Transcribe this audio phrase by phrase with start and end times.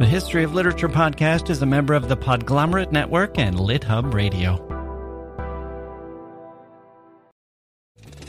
[0.00, 4.58] The History of Literature podcast is a member of the Podglomerate Network and LitHub Radio.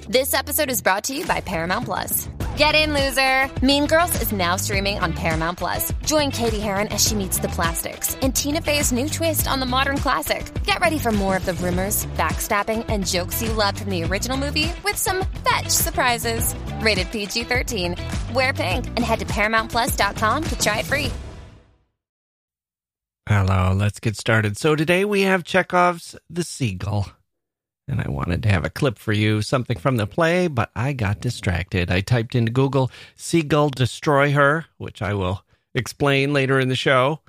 [0.08, 2.30] This episode is brought to you by Paramount Plus.
[2.56, 3.50] Get in, loser!
[3.66, 5.92] Mean Girls is now streaming on Paramount Plus.
[6.06, 9.66] Join Cady Heron as she meets the plastics and Tina Fey's new twist on the
[9.66, 10.46] modern classic.
[10.66, 14.38] Get ready for more of the rumors, backstabbing, and jokes you loved from the original
[14.38, 16.54] movie with some fetch surprises.
[16.82, 17.96] Rated PG 13.
[18.36, 21.12] Wear pink and head to ParamountPlus.com to try it free.
[23.28, 24.56] Hello, let's get started.
[24.56, 27.08] So today we have Chekhov's The Seagull.
[27.88, 30.94] And I wanted to have a clip for you, something from the play, but I
[30.94, 31.90] got distracted.
[31.90, 35.44] I typed into Google Seagull Destroy Her, which I will
[35.74, 37.22] explain later in the show.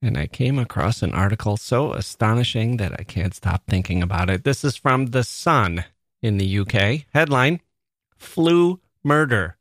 [0.00, 4.44] And I came across an article so astonishing that I can't stop thinking about it.
[4.44, 5.86] This is from The Sun
[6.22, 7.06] in the UK.
[7.12, 7.60] Headline
[8.16, 9.56] Flu Murder.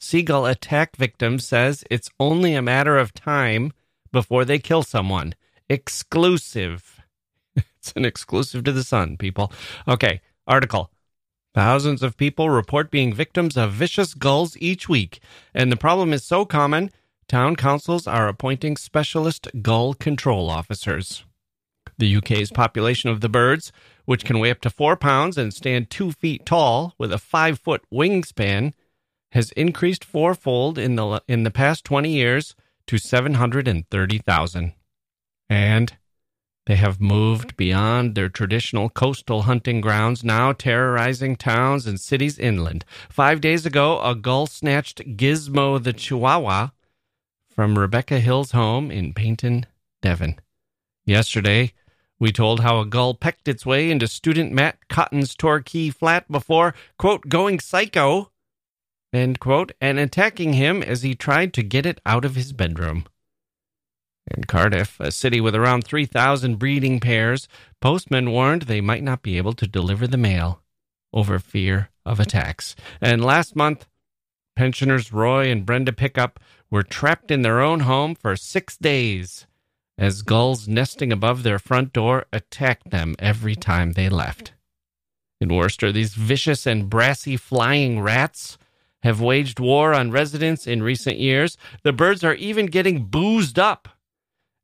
[0.00, 3.74] Seagull attack victim says it's only a matter of time
[4.16, 5.34] before they kill someone.
[5.68, 7.02] Exclusive.
[7.54, 9.52] it's an exclusive to the Sun, people.
[9.86, 10.90] Okay, article.
[11.54, 15.20] Thousands of people report being victims of vicious gulls each week,
[15.52, 16.90] and the problem is so common,
[17.28, 21.26] town councils are appointing specialist gull control officers.
[21.98, 23.70] The UK's population of the birds,
[24.06, 27.58] which can weigh up to four pounds and stand two feet tall with a five
[27.58, 28.72] foot wingspan,
[29.32, 32.54] has increased fourfold in the in the past twenty years
[32.86, 34.72] to 730,000.
[35.48, 35.96] And
[36.66, 42.84] they have moved beyond their traditional coastal hunting grounds, now terrorizing towns and cities inland.
[43.08, 46.70] Five days ago, a gull snatched Gizmo the Chihuahua
[47.48, 49.64] from Rebecca Hill's home in Paignton,
[50.02, 50.40] Devon.
[51.04, 51.72] Yesterday,
[52.18, 56.74] we told how a gull pecked its way into student Matt Cotton's Torquay flat before,
[56.98, 58.32] quote, going psycho
[59.16, 63.06] end quote, and attacking him as he tried to get it out of his bedroom.
[64.28, 67.48] In Cardiff, a city with around 3,000 breeding pairs,
[67.80, 70.62] postmen warned they might not be able to deliver the mail
[71.12, 72.74] over fear of attacks.
[73.00, 73.86] And last month,
[74.56, 79.46] pensioners Roy and Brenda Pickup were trapped in their own home for six days
[79.98, 84.52] as gulls nesting above their front door attacked them every time they left.
[85.40, 88.58] In Worcester, these vicious and brassy flying rats
[89.06, 91.56] have waged war on residents in recent years.
[91.84, 93.88] The birds are even getting boozed up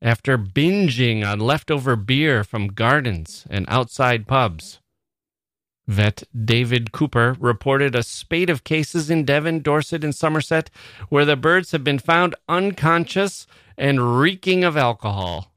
[0.02, 4.80] after binging on leftover beer from gardens and outside pubs.
[5.86, 10.70] Vet David Cooper reported a spate of cases in Devon, Dorset, and Somerset
[11.08, 13.46] where the birds have been found unconscious
[13.78, 15.52] and reeking of alcohol.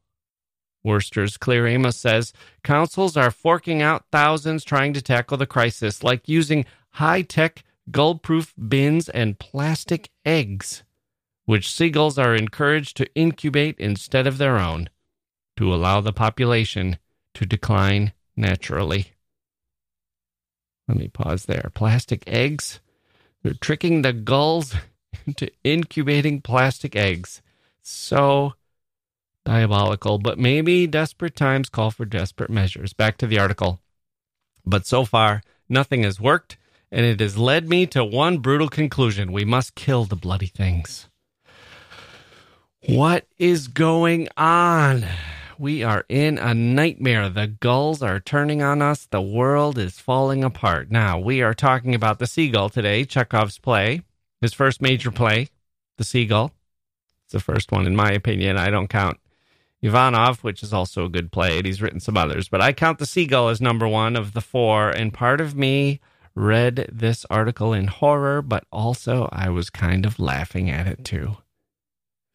[0.83, 6.29] Worcester's Claire Amos says councils are forking out thousands trying to tackle the crisis, like
[6.29, 10.83] using high tech gull proof bins, and plastic eggs,
[11.45, 14.89] which seagulls are encouraged to incubate instead of their own
[15.57, 16.97] to allow the population
[17.33, 19.13] to decline naturally.
[20.87, 21.71] Let me pause there.
[21.73, 22.79] Plastic eggs?
[23.41, 24.75] They're tricking the gulls
[25.25, 27.41] into incubating plastic eggs.
[27.81, 28.53] So
[29.45, 32.93] diabolical, but maybe desperate times call for desperate measures.
[32.93, 33.79] Back to the article.
[34.65, 36.57] But so far, nothing has worked
[36.95, 41.09] and it has led me to one brutal conclusion we must kill the bloody things.
[42.87, 45.05] What is going on?
[45.59, 47.27] We are in a nightmare.
[47.27, 49.07] The gulls are turning on us.
[49.11, 50.89] The world is falling apart.
[50.89, 54.01] Now, we are talking about The Seagull today, Chekhov's play,
[54.39, 55.49] his first major play,
[55.97, 56.53] The Seagull.
[57.25, 58.55] It's the first one, in my opinion.
[58.55, 59.19] I don't count
[59.81, 62.99] Ivanov, which is also a good play, and he's written some others, but I count
[62.99, 65.99] The Seagull as number one of the four, and part of me
[66.35, 71.37] read this article in horror, but also I was kind of laughing at it too.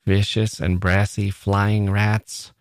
[0.07, 2.53] Vicious and brassy flying rats.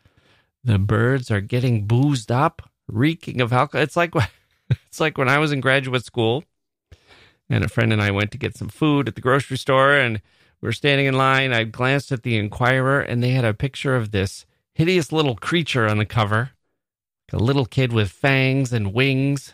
[0.64, 3.84] The birds are getting boozed up, reeking of alcohol.
[3.84, 4.14] It's like
[4.70, 6.44] it's like when I was in graduate school
[7.50, 10.22] and a friend and I went to get some food at the grocery store and
[10.62, 11.54] we were standing in line.
[11.54, 15.88] I glanced at the Inquirer and they had a picture of this hideous little creature
[15.88, 16.52] on the cover.
[17.32, 19.54] A little kid with fangs and wings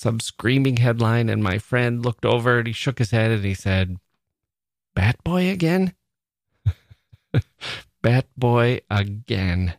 [0.00, 3.52] some screaming headline, and my friend looked over and he shook his head and he
[3.52, 3.98] said,
[4.94, 5.92] Bat Boy again?
[8.02, 9.74] Bat Boy again.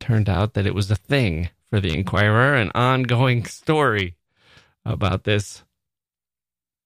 [0.00, 4.16] Turned out that it was a thing for the Inquirer, an ongoing story
[4.84, 5.64] about this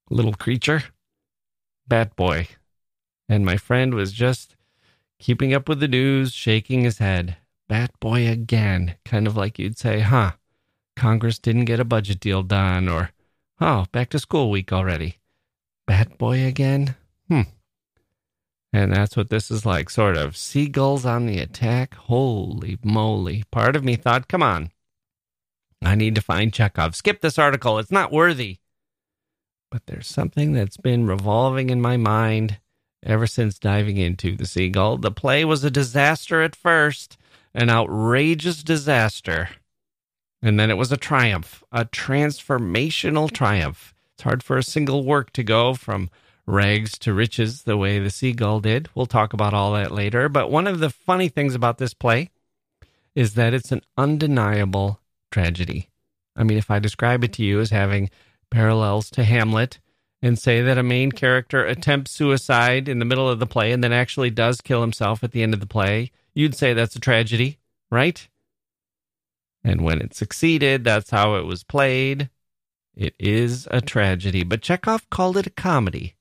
[0.09, 0.85] little creature,
[1.89, 2.47] Bat Boy.
[3.29, 4.55] And my friend was just
[5.19, 7.39] keeping up with the news, shaking his head.
[7.69, 8.95] Bat Boy again.
[9.05, 10.33] Kind of like you'd say, huh?
[10.97, 13.11] Congress didn't get a budget deal done, or,
[13.61, 15.19] oh, back to school week already.
[15.87, 16.97] Bat Boy again?
[17.29, 17.43] Hmm.
[18.73, 20.37] And that's what this is like, sort of.
[20.37, 21.95] Seagulls on the attack.
[21.95, 23.45] Holy moly.
[23.51, 24.71] Part of me thought, come on.
[25.85, 26.95] I need to find Chekhov.
[26.95, 27.79] Skip this article.
[27.79, 28.59] It's not worthy.
[29.71, 32.61] But there's something that's been revolving in my mind
[33.03, 34.99] ever since diving into The Seagull.
[34.99, 37.19] The play was a disaster at first,
[37.55, 39.51] an outrageous disaster.
[40.43, 43.95] And then it was a triumph, a transformational triumph.
[44.15, 46.11] It's hard for a single work to go from
[46.47, 48.89] rags to riches the way the seagull did.
[48.95, 50.29] We'll talk about all that later.
[50.29, 52.31] But one of the funny things about this play
[53.15, 55.01] is that it's an undeniable
[55.31, 55.89] tragedy.
[56.35, 58.11] I mean, if I describe it to you as having
[58.51, 59.79] parallels to Hamlet
[60.21, 63.83] and say that a main character attempts suicide in the middle of the play and
[63.83, 67.01] then actually does kill himself at the end of the play, you'd say that's a
[67.01, 67.59] tragedy,
[67.91, 68.29] right?
[69.65, 72.31] And when it succeeded, that's how it was played.
[72.95, 76.15] It is a tragedy, but Chekhov called it a comedy.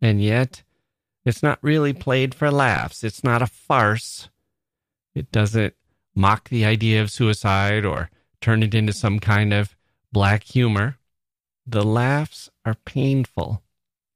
[0.00, 0.62] And yet,
[1.24, 3.04] it's not really played for laughs.
[3.04, 4.28] It's not a farce.
[5.14, 5.74] It doesn't
[6.14, 8.10] mock the idea of suicide or
[8.40, 9.76] turn it into some kind of
[10.12, 10.98] black humor.
[11.66, 13.62] The laughs are painful.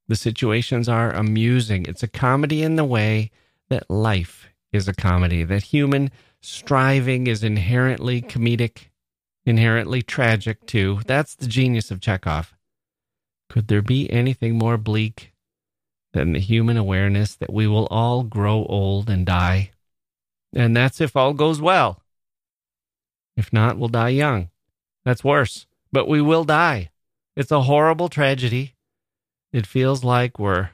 [0.09, 1.87] The situations are amusing.
[1.87, 3.31] It's a comedy in the way
[3.69, 6.11] that life is a comedy, that human
[6.43, 8.89] striving is inherently comedic,
[9.47, 11.00] inherently tragic, too.
[11.06, 12.55] That's the genius of Chekhov.
[13.49, 15.33] Could there be anything more bleak
[16.12, 19.71] than the human awareness that we will all grow old and die.
[20.55, 22.03] And that's if all goes well.
[23.37, 24.50] If not, we'll die young.
[25.05, 26.91] That's worse, but we will die.
[27.35, 28.75] It's a horrible tragedy.
[29.53, 30.71] It feels like we're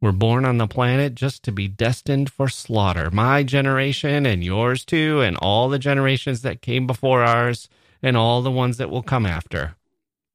[0.00, 3.10] we're born on the planet just to be destined for slaughter.
[3.10, 7.68] My generation and yours too, and all the generations that came before ours,
[8.02, 9.74] and all the ones that will come after,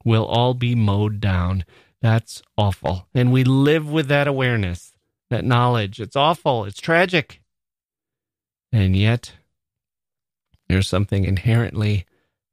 [0.04, 1.63] will all be mowed down
[2.02, 3.08] that's awful.
[3.13, 4.94] And we live with that awareness,
[5.30, 6.00] that knowledge.
[6.00, 6.66] It's awful.
[6.66, 7.42] It's tragic.
[8.74, 9.34] And yet,
[10.68, 12.06] there's something inherently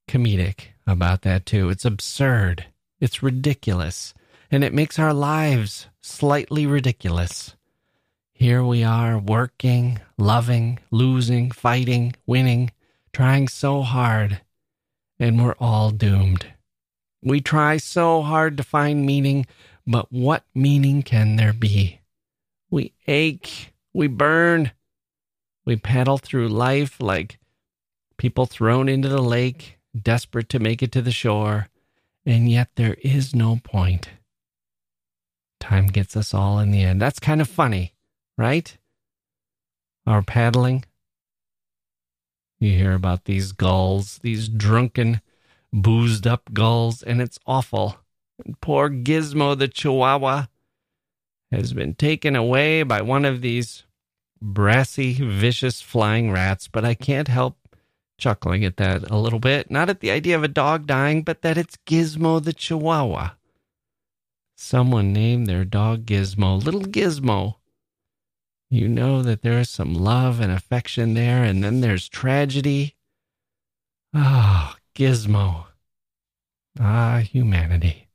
[0.08, 1.70] comedic about that, too.
[1.70, 2.66] It's absurd.
[3.00, 4.12] It's ridiculous.
[4.50, 7.54] And it makes our lives slightly ridiculous.
[8.32, 12.70] Here we are working, loving, losing, fighting, winning,
[13.12, 14.40] trying so hard,
[15.18, 16.46] and we're all doomed.
[17.22, 19.46] We try so hard to find meaning,
[19.86, 22.00] but what meaning can there be?
[22.70, 24.72] We ache, we burn,
[25.64, 27.38] we paddle through life like
[28.16, 31.68] people thrown into the lake, desperate to make it to the shore,
[32.24, 34.10] and yet there is no point.
[35.60, 37.00] Time gets us all in the end.
[37.00, 37.94] That's kind of funny,
[38.36, 38.76] right?
[40.06, 40.84] Our paddling.
[42.58, 45.20] You hear about these gulls, these drunken
[45.72, 47.96] boozed up gulls, and it's awful.
[48.44, 50.46] And poor Gizmo the Chihuahua
[51.52, 53.84] has been taken away by one of these
[54.40, 57.56] brassy, vicious flying rats, but I can't help
[58.18, 59.70] chuckling at that a little bit.
[59.70, 63.30] Not at the idea of a dog dying, but that it's Gizmo the Chihuahua.
[64.60, 67.54] Someone named their dog Gizmo, little Gizmo.
[68.68, 72.96] You know that there is some love and affection there, and then there's tragedy.
[74.12, 75.66] Ah, oh, Gizmo.
[76.78, 78.08] Ah, humanity.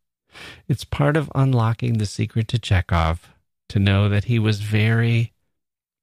[0.68, 3.30] It's part of unlocking the secret to Chekhov
[3.70, 5.32] to know that he was very,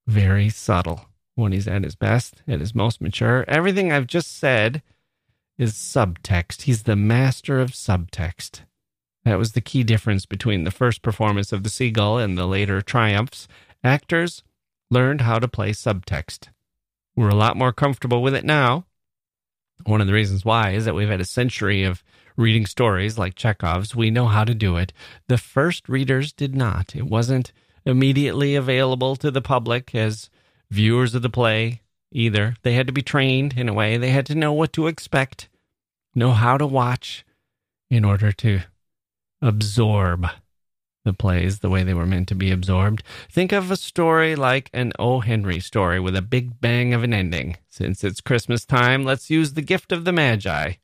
[0.06, 1.04] very subtle
[1.34, 3.44] when he's at his best, at his most mature.
[3.46, 4.82] Everything I've just said
[5.58, 6.62] is subtext.
[6.62, 8.62] He's the master of subtext.
[9.30, 12.82] That was the key difference between the first performance of The Seagull and the later
[12.82, 13.46] triumphs.
[13.84, 14.42] Actors
[14.90, 16.48] learned how to play subtext.
[17.14, 18.86] We're a lot more comfortable with it now
[19.86, 22.02] one of the reasons why is that we've had a century of
[22.36, 23.94] reading stories like Chekhov's.
[23.94, 24.92] We know how to do it.
[25.28, 26.96] The first readers did not.
[26.96, 27.52] It wasn't
[27.84, 30.28] immediately available to the public as
[30.72, 32.56] viewers of the play either.
[32.62, 35.48] They had to be trained in a way, they had to know what to expect,
[36.16, 37.24] know how to watch
[37.88, 38.62] in order to
[39.42, 40.26] absorb
[41.04, 43.02] the plays the way they were meant to be absorbed.
[43.30, 45.20] Think of a story like an O.
[45.20, 47.56] Henry story with a big bang of an ending.
[47.68, 50.74] Since it's Christmas time, let's use The Gift of the Magi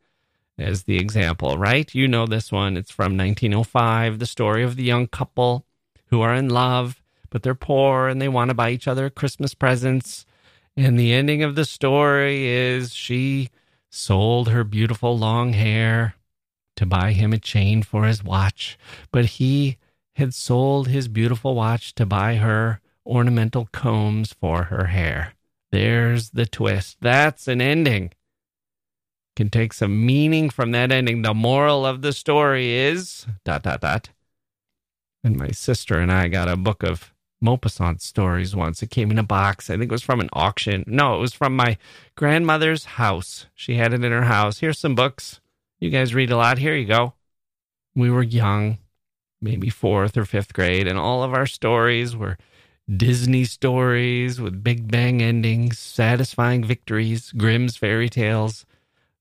[0.59, 1.95] as the example, right?
[1.95, 2.77] You know this one.
[2.77, 5.67] It's from 1905, the story of the young couple
[6.07, 9.55] who are in love, but they're poor and they want to buy each other Christmas
[9.55, 10.25] presents.
[10.77, 13.51] And the ending of the story is she
[13.91, 16.16] sold her beautiful long hair
[16.76, 18.78] to buy him a chain for his watch,
[19.11, 19.78] but he
[20.14, 25.35] had sold his beautiful watch to buy her ornamental combs for her hair.
[25.73, 26.99] There's the twist.
[27.00, 28.12] That's an ending.
[29.35, 31.23] Can take some meaning from that ending.
[31.23, 34.11] The moral of the story is dot dot dot.
[35.23, 37.12] And my sister and I got a book of
[37.45, 38.83] Maupassant stories once.
[38.83, 39.68] It came in a box.
[39.68, 40.85] I think it was from an auction.
[40.87, 41.76] No, it was from my
[42.14, 43.47] grandmother's house.
[43.54, 44.61] She had it in her house.
[44.61, 45.40] Here's some books.
[45.78, 46.59] You guys read a lot.
[46.59, 47.14] Here you go.
[47.95, 48.78] We were young,
[49.40, 52.38] maybe fourth or fifth grade, and all of our stories were
[52.95, 58.64] Disney stories with Big Bang endings, satisfying victories, Grimm's fairy tales,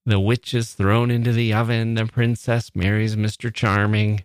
[0.06, 3.52] the witch is thrown into the oven, the princess marries Mr.
[3.52, 4.24] Charming.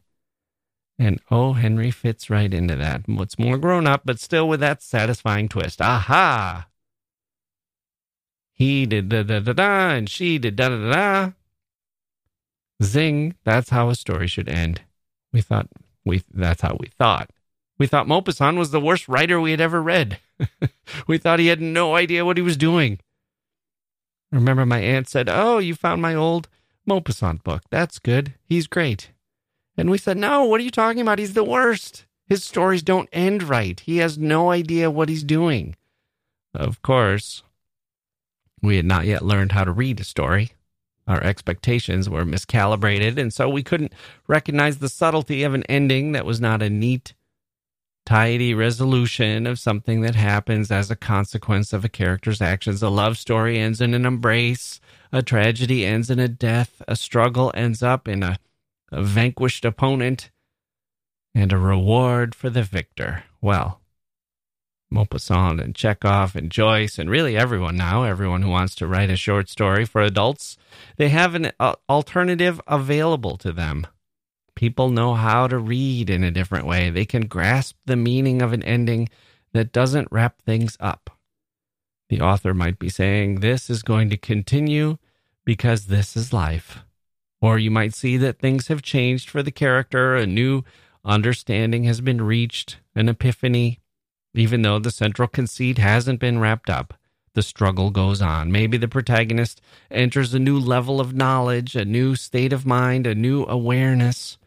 [0.99, 3.09] And oh, Henry fits right into that.
[3.09, 5.81] What's more grown up, but still with that satisfying twist.
[5.81, 6.69] Aha!
[8.53, 11.33] He did da da da da, and she did da da da da.
[12.83, 13.35] Zing!
[13.45, 14.83] That's how a story should end.
[15.33, 15.69] We thought
[16.05, 17.31] we that's how we thought.
[17.79, 20.19] We thought Maupassant was the worst writer we had ever read.
[21.07, 22.99] we thought he had no idea what he was doing.
[24.33, 26.49] I remember my aunt said, "Oh, you found my old
[26.89, 27.63] Maupassant book.
[27.71, 28.35] That's good.
[28.45, 29.11] He's great."
[29.81, 31.19] And we said, No, what are you talking about?
[31.19, 32.05] He's the worst.
[32.27, 33.81] His stories don't end right.
[33.81, 35.75] He has no idea what he's doing.
[36.55, 37.43] Of course,
[38.61, 40.53] we had not yet learned how to read a story.
[41.11, 43.93] Our expectations were miscalibrated, and so we couldn't
[44.29, 47.15] recognize the subtlety of an ending that was not a neat,
[48.07, 52.81] tidy resolution of something that happens as a consequence of a character's actions.
[52.81, 57.51] A love story ends in an embrace, a tragedy ends in a death, a struggle
[57.57, 58.39] ends up in a
[58.93, 60.31] a vanquished opponent,
[61.35, 63.25] and a reward for the victor.
[63.41, 63.80] Well,
[64.93, 69.17] Maupassant and Chekhov and Joyce and really everyone now, everyone who wants to write a
[69.17, 70.57] short story for adults,
[70.97, 73.87] they have an uh, alternative available to them.
[74.55, 76.91] People know how to read in a different way.
[76.91, 79.09] They can grasp the meaning of an ending
[79.53, 81.11] that doesn't wrap things up.
[82.09, 84.99] The author might be saying, This is going to continue
[85.45, 86.81] because this is life.
[87.41, 90.63] Or you might see that things have changed for the character, a new
[91.05, 93.81] understanding has been reached, an epiphany.
[94.35, 96.95] Even though the central conceit hasn't been wrapped up,
[97.35, 98.51] the struggle goes on.
[98.51, 99.61] Maybe the protagonist
[99.91, 104.39] enters a new level of knowledge, a new state of mind, a new awareness.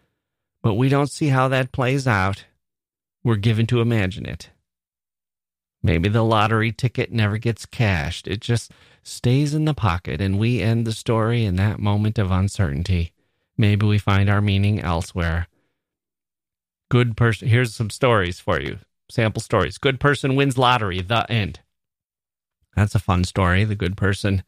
[0.61, 2.45] But we don't see how that plays out.
[3.23, 4.49] We're given to imagine it.
[5.81, 8.27] Maybe the lottery ticket never gets cashed.
[8.27, 8.71] It just
[9.01, 13.11] stays in the pocket and we end the story in that moment of uncertainty.
[13.57, 15.47] Maybe we find our meaning elsewhere.
[16.89, 17.49] Good person.
[17.49, 18.79] Here's some stories for you.
[19.13, 19.77] Sample stories.
[19.77, 21.00] Good person wins lottery.
[21.00, 21.60] The end.
[22.75, 23.63] That's a fun story.
[23.63, 24.43] The good person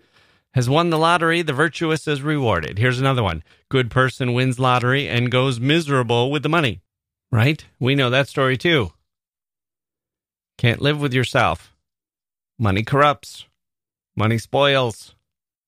[0.55, 1.43] has won the lottery.
[1.43, 2.79] The virtuous is rewarded.
[2.79, 3.43] Here's another one.
[3.69, 6.81] Good person wins lottery and goes miserable with the money.
[7.31, 7.63] Right?
[7.79, 8.91] We know that story too.
[10.57, 11.75] Can't live with yourself.
[12.57, 13.45] Money corrupts.
[14.15, 15.13] Money spoils.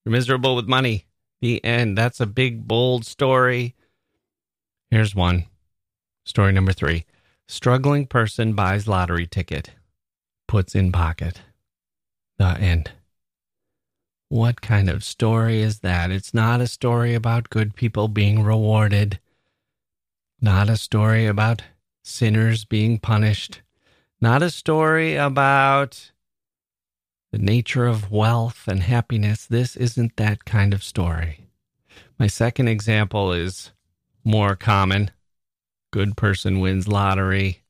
[0.03, 1.05] You're miserable with money.
[1.39, 1.99] The end.
[1.99, 3.75] That's a big, bold story.
[4.89, 5.45] Here's one.
[6.25, 7.05] Story number three.
[7.49, 9.71] Struggling person buys lottery ticket,
[10.47, 11.41] puts in pocket.
[12.37, 12.91] The end.
[14.29, 16.11] What kind of story is that?
[16.11, 19.19] It's not a story about good people being rewarded,
[20.41, 21.63] not a story about
[22.03, 23.61] sinners being punished,
[24.19, 26.11] not a story about
[27.31, 29.45] the nature of wealth and happiness.
[29.45, 31.47] This isn't that kind of story.
[32.19, 33.71] My second example is
[34.25, 35.11] more common.
[35.91, 37.63] Good person wins lottery,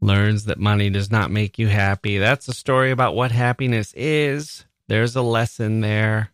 [0.00, 2.18] learns that money does not make you happy.
[2.18, 4.64] That's a story about what happiness is.
[4.88, 6.32] There's a lesson there.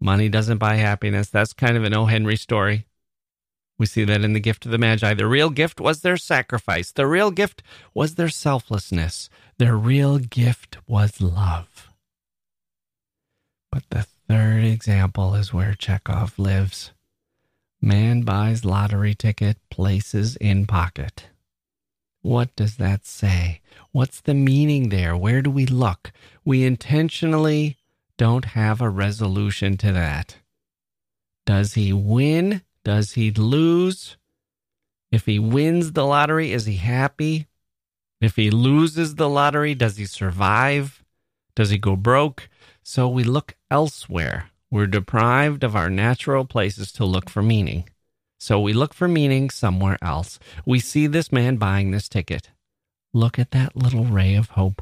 [0.00, 1.28] Money doesn't buy happiness.
[1.28, 2.06] That's kind of an O.
[2.06, 2.86] Henry story.
[3.78, 5.14] We see that in the gift of the Magi.
[5.14, 6.92] The real gift was their sacrifice.
[6.92, 7.62] The real gift
[7.94, 9.28] was their selflessness.
[9.58, 11.88] Their real gift was love.
[13.70, 16.92] But the third example is where Chekhov lives.
[17.84, 21.26] Man buys lottery ticket, places in pocket.
[22.20, 23.60] What does that say?
[23.90, 25.16] What's the meaning there?
[25.16, 26.12] Where do we look?
[26.44, 27.76] We intentionally
[28.16, 30.36] don't have a resolution to that.
[31.44, 32.62] Does he win?
[32.84, 34.16] Does he lose?
[35.10, 37.48] If he wins the lottery, is he happy?
[38.20, 41.02] If he loses the lottery, does he survive?
[41.56, 42.48] Does he go broke?
[42.84, 44.51] So we look elsewhere.
[44.72, 47.90] We're deprived of our natural places to look for meaning.
[48.40, 50.38] So we look for meaning somewhere else.
[50.64, 52.48] We see this man buying this ticket.
[53.12, 54.80] Look at that little ray of hope.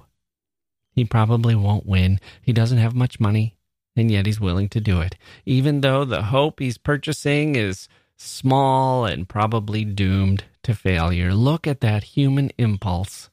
[0.93, 2.21] He probably won't win.
[2.41, 3.57] He doesn't have much money,
[3.97, 9.05] and yet he's willing to do it, even though the hope he's purchasing is small
[9.05, 11.35] and probably doomed to failure.
[11.35, 13.29] Look at that human impulse.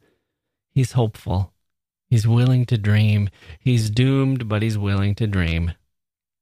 [0.72, 1.54] He's hopeful.
[2.10, 3.30] He's willing to dream.
[3.60, 5.74] He's doomed, but he's willing to dream.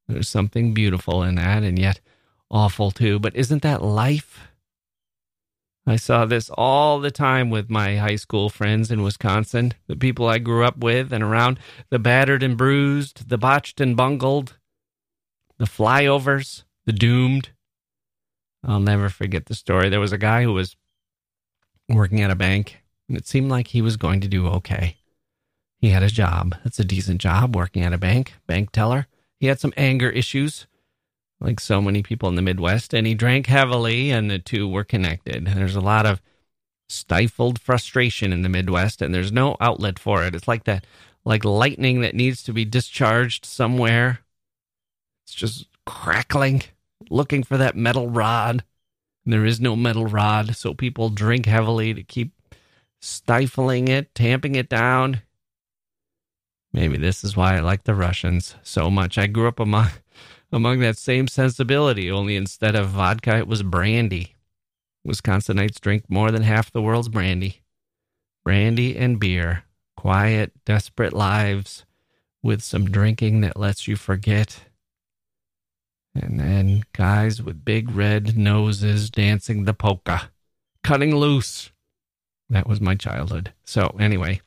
[0.08, 2.00] There's something beautiful in that, and yet
[2.52, 3.20] awful too.
[3.20, 4.48] But isn't that life?
[5.88, 10.28] I saw this all the time with my high school friends in Wisconsin, the people
[10.28, 11.60] I grew up with and around,
[11.90, 14.58] the battered and bruised, the botched and bungled,
[15.60, 17.50] the flyovers, the doomed.
[18.64, 19.90] I'll never forget the story.
[19.90, 20.76] There was a guy who was
[21.88, 24.98] working at a bank, and it seemed like he was going to do okay.
[25.78, 26.56] He had a job.
[26.64, 29.06] That's a decent job working at a bank, bank teller.
[29.40, 30.68] He had some anger issues
[31.40, 34.84] like so many people in the Midwest, and he drank heavily, and the two were
[34.84, 35.46] connected.
[35.48, 36.22] There's a lot of
[36.88, 40.36] stifled frustration in the Midwest, and there's no outlet for it.
[40.36, 40.86] It's like that,
[41.24, 44.20] like lightning that needs to be discharged somewhere.
[45.26, 46.64] It's just crackling,
[47.10, 48.64] looking for that metal rod.
[49.26, 52.32] And there is no metal rod, so people drink heavily to keep
[53.02, 55.22] stifling it, tamping it down.
[56.76, 59.18] Maybe this is why I like the Russians so much.
[59.18, 59.88] I grew up among
[60.52, 64.36] among that same sensibility, only instead of vodka, it was brandy.
[65.08, 67.62] Wisconsinites drink more than half the world's brandy.
[68.44, 69.64] Brandy and beer.
[69.96, 71.86] Quiet, desperate lives
[72.44, 74.66] with some drinking that lets you forget.
[76.14, 80.30] And then guys with big red noses dancing the polka,
[80.84, 81.72] cutting loose.
[82.50, 83.54] That was my childhood.
[83.64, 84.42] So, anyway,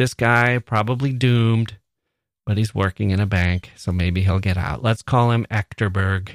[0.00, 1.76] this guy probably doomed
[2.50, 4.82] but he's working in a bank, so maybe he'll get out.
[4.82, 6.30] Let's call him Echterberg.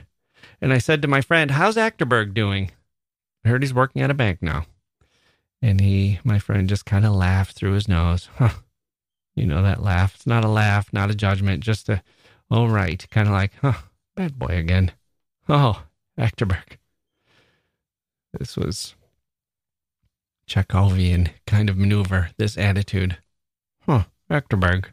[0.62, 2.72] And I said to my friend, How's Echterberg doing?
[3.44, 4.66] I heard he's working at a bank now.
[5.62, 8.30] And he, my friend, just kind of laughed through his nose.
[8.38, 8.52] Huh.
[9.36, 10.16] You know that laugh.
[10.16, 12.02] It's not a laugh, not a judgment, just a,
[12.50, 13.06] oh, right.
[13.12, 13.74] Kind of like, huh,
[14.16, 14.94] Bat Boy again.
[15.50, 15.84] Oh,
[16.18, 16.78] Echterberg.
[18.40, 18.96] This was
[20.48, 23.18] Chekhovian kind of maneuver, this attitude.
[23.86, 24.88] Huh, Echterberg.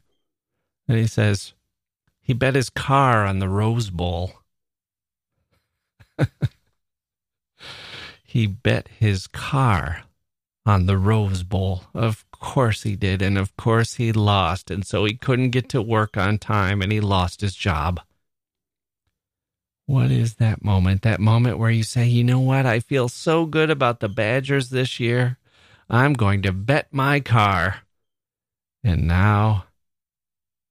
[0.88, 1.54] And he says,
[2.20, 4.32] he bet his car on the Rose Bowl.
[8.24, 10.04] he bet his car
[10.64, 11.84] on the Rose Bowl.
[11.94, 13.22] Of course he did.
[13.22, 14.70] And of course he lost.
[14.70, 18.00] And so he couldn't get to work on time and he lost his job.
[19.86, 21.02] What is that moment?
[21.02, 22.66] That moment where you say, you know what?
[22.66, 25.38] I feel so good about the Badgers this year.
[25.90, 27.82] I'm going to bet my car.
[28.84, 29.66] And now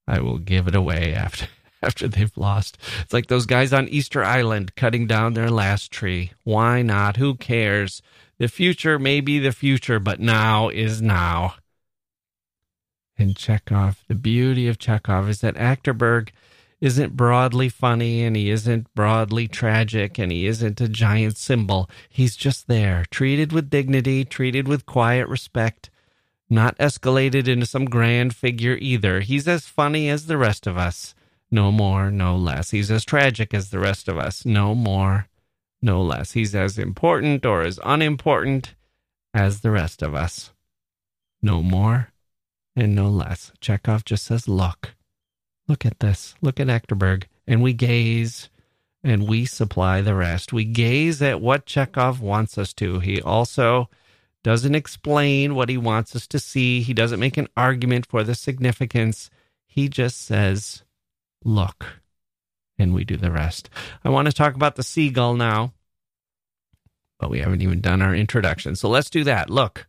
[0.08, 1.47] I will give it away after
[1.82, 2.78] after they've lost.
[3.02, 6.32] It's like those guys on Easter Island cutting down their last tree.
[6.43, 7.17] Why not?
[7.17, 8.02] Who cares?
[8.38, 11.56] The future may be the future, but now is now.
[13.17, 16.30] And Chekhov, the beauty of Chekhov is that Achterberg
[16.80, 21.88] isn't broadly funny and he isn't broadly tragic and he isn't a giant symbol.
[22.10, 25.90] He's just there, treated with dignity, treated with quiet respect,
[26.52, 29.22] not escalated into some grand figure either.
[29.22, 31.16] He's as funny as the rest of us.
[31.50, 32.72] No more, no less.
[32.72, 34.46] He's as tragic as the rest of us.
[34.46, 35.28] No more,
[35.82, 36.34] no less.
[36.34, 38.76] He's as important or as unimportant
[39.34, 40.52] as the rest of us.
[41.42, 42.12] No more
[42.76, 43.52] and no less.
[43.60, 44.94] Chekhov just says, Look,
[45.68, 46.36] look at this.
[46.42, 47.24] Look at Echterberg.
[47.48, 48.50] And we gaze
[49.04, 50.54] and we supply the rest.
[50.54, 53.00] We gaze at what Chekhov wants us to.
[53.00, 53.90] He also
[54.43, 56.82] doesn't explain what he wants us to see.
[56.82, 59.30] He doesn't make an argument for the significance.
[59.65, 60.84] He just says,
[61.43, 62.01] look,
[62.77, 63.69] and we do the rest.
[64.04, 65.73] I want to talk about the seagull now,
[67.19, 68.75] but we haven't even done our introduction.
[68.75, 69.49] So let's do that.
[69.49, 69.88] Look,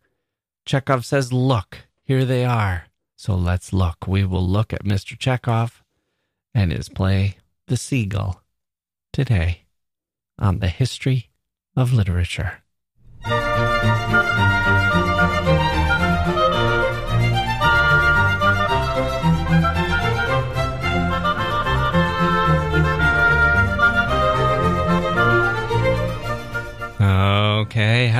[0.65, 2.85] Chekhov says, look, here they are.
[3.15, 4.07] So let's look.
[4.07, 5.17] We will look at Mr.
[5.17, 5.83] Chekhov
[6.53, 7.37] and his play,
[7.67, 8.41] The Seagull,
[9.11, 9.63] today
[10.37, 11.29] on the history
[11.75, 12.63] of literature.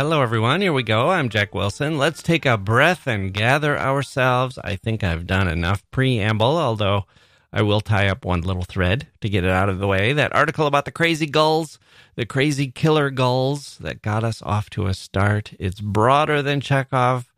[0.04, 0.60] Hello everyone.
[0.60, 1.12] Here we go.
[1.12, 1.98] I'm Jacke Wilson.
[1.98, 4.60] Let's take a breath and gather ourselves.
[4.62, 7.06] I think I've done enough preamble, although
[7.54, 10.12] I will tie up one little thread to get it out of the way.
[10.12, 11.80] That article about the crazy gulls,
[12.16, 15.54] the crazy killer gulls that got us off to a start.
[15.58, 17.34] It's broader than Chekhov,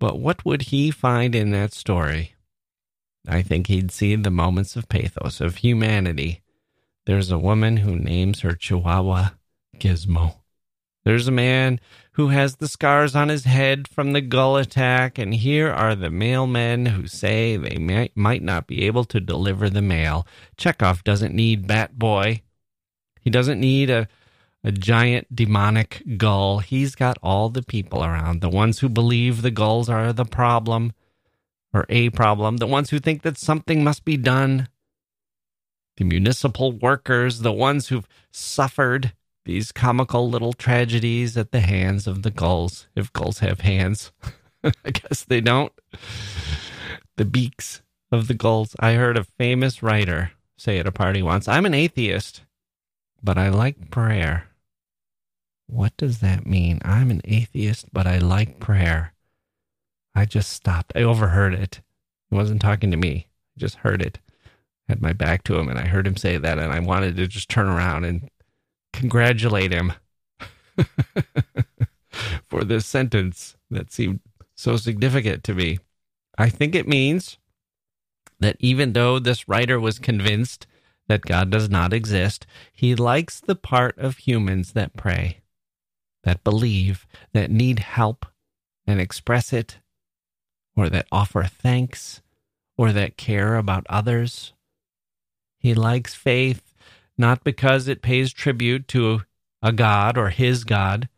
[0.00, 2.34] but what would he find in that story?
[3.28, 6.40] I think he'd see the moments of pathos, of humanity.
[7.06, 9.34] There's a woman who names her chihuahua
[9.78, 10.34] Gizmo.
[11.04, 11.80] There's a man
[12.18, 16.08] who has the scars on his head from the gull attack, and here are the
[16.08, 20.26] mailmen who say they may, might not be able to deliver the mail.
[20.56, 22.42] Chekhov doesn't need Bat Boy.
[23.20, 24.08] He doesn't need a,
[24.64, 26.58] a giant demonic gull.
[26.58, 30.94] He's got all the people around the ones who believe the gulls are the problem
[31.72, 34.68] or a problem, the ones who think that something must be done,
[35.98, 39.12] the municipal workers, the ones who've suffered
[39.48, 44.12] these comical little tragedies at the hands of the gulls, if gulls have hands.
[44.62, 45.72] I guess they don't.
[47.16, 47.80] The beaks
[48.12, 48.76] of the gulls.
[48.78, 52.42] I heard a famous writer say at a party once I'm an atheist,
[53.22, 54.48] but I like prayer.
[55.66, 56.80] What does that mean?
[56.84, 59.14] I'm an atheist, but I like prayer.
[60.14, 60.92] I just stopped.
[60.94, 61.80] I overheard it.
[62.28, 63.28] He wasn't talking to me.
[63.56, 64.18] I just heard it.
[64.88, 67.26] Had my back to him and I heard him say that and I wanted to
[67.26, 68.28] just turn around and
[68.92, 69.92] congratulate him
[72.48, 74.20] for this sentence that seemed
[74.54, 75.78] so significant to me.
[76.36, 77.38] I think it means
[78.40, 80.66] that even though this writer was convinced
[81.08, 85.40] that God does not exist, he likes the part of humans that pray,
[86.24, 88.26] that believe, that need help
[88.86, 89.78] and express it,
[90.76, 92.22] or that offer thanks,
[92.76, 94.52] or that care about others.
[95.58, 96.67] He likes faith
[97.18, 99.22] not because it pays tribute to
[99.60, 101.08] a God or his God,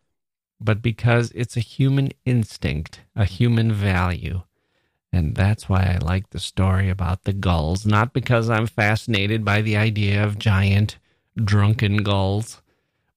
[0.60, 4.42] but because it's a human instinct, a human value.
[5.12, 9.60] And that's why I like the story about the gulls, not because I'm fascinated by
[9.60, 10.98] the idea of giant,
[11.36, 12.62] drunken gulls,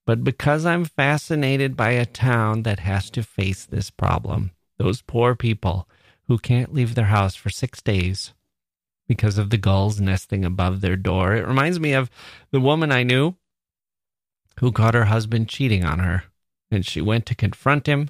[0.05, 4.51] but because I'm fascinated by a town that has to face this problem.
[4.77, 5.87] Those poor people
[6.27, 8.33] who can't leave their house for six days
[9.07, 11.35] because of the gulls nesting above their door.
[11.35, 12.09] It reminds me of
[12.51, 13.35] the woman I knew
[14.59, 16.25] who caught her husband cheating on her,
[16.71, 18.09] and she went to confront him,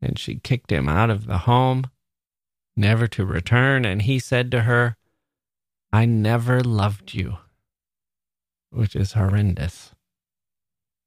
[0.00, 1.84] and she kicked him out of the home
[2.76, 3.84] never to return.
[3.84, 4.96] And he said to her,
[5.92, 7.38] I never loved you,
[8.70, 9.92] which is horrendous.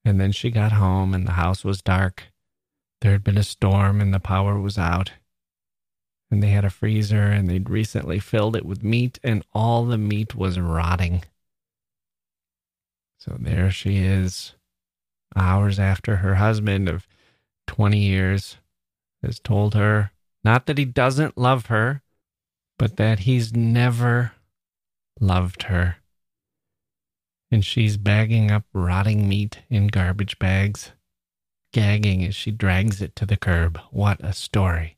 [0.06, 2.24] And then she got home and the house was dark.
[3.02, 5.12] There had been a storm and the power was out.
[6.34, 10.00] And they had a freezer and they'd recently filled it with meat and all the
[10.00, 11.22] meat was rotting.
[13.20, 14.56] So there she is,
[15.36, 17.06] hours after her husband of
[17.68, 18.58] 20 years
[19.22, 20.12] has told her
[20.44, 22.02] not that he doesn't love her,
[22.80, 24.32] but that he's never
[25.20, 25.98] loved her.
[27.52, 30.94] And she's bagging up rotting meat in garbage bags,
[31.72, 33.80] gagging as she drags it to the curb.
[33.92, 34.98] What a story.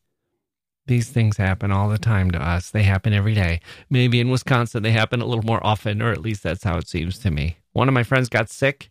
[0.88, 2.70] These things happen all the time to us.
[2.70, 3.60] They happen every day.
[3.90, 6.88] Maybe in Wisconsin, they happen a little more often, or at least that's how it
[6.88, 7.58] seems to me.
[7.74, 8.90] One of my friends got sick,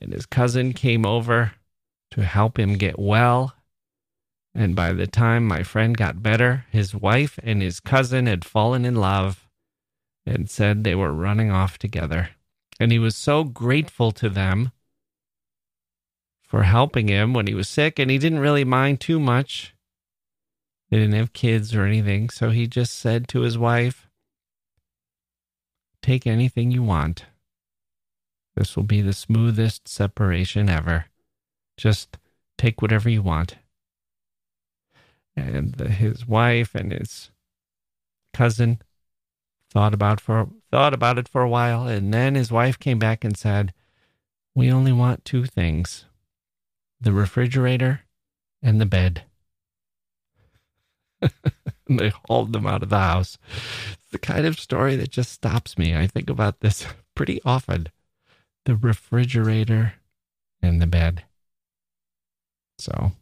[0.00, 1.52] and his cousin came over
[2.12, 3.54] to help him get well
[4.54, 8.84] and by the time my friend got better, his wife and his cousin had fallen
[8.84, 9.48] in love
[10.26, 12.30] and said they were running off together.
[12.78, 14.72] And he was so grateful to them
[16.42, 19.74] for helping him when he was sick, and he didn't really mind too much.
[20.90, 24.08] They didn't have kids or anything, so he just said to his wife,
[26.02, 27.26] Take anything you want.
[28.56, 31.06] This will be the smoothest separation ever.
[31.76, 32.18] Just
[32.58, 33.56] take whatever you want
[35.36, 37.30] and his wife and his
[38.32, 38.80] cousin
[39.70, 43.24] thought about for thought about it for a while and then his wife came back
[43.24, 43.72] and said
[44.54, 46.04] we only want two things
[47.00, 48.02] the refrigerator
[48.62, 49.24] and the bed
[51.88, 53.38] they hauled them out of the house
[53.92, 57.88] it's the kind of story that just stops me i think about this pretty often
[58.64, 59.94] the refrigerator
[60.62, 61.24] and the bed
[62.78, 63.12] so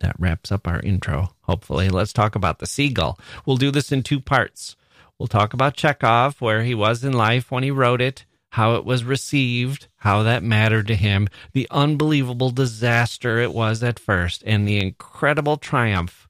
[0.00, 1.88] that wraps up our intro, hopefully.
[1.88, 3.18] Let's talk about the seagull.
[3.46, 4.76] We'll do this in two parts.
[5.18, 8.84] We'll talk about Chekhov, where he was in life when he wrote it, how it
[8.84, 14.66] was received, how that mattered to him, the unbelievable disaster it was at first, and
[14.66, 16.23] the incredible triumph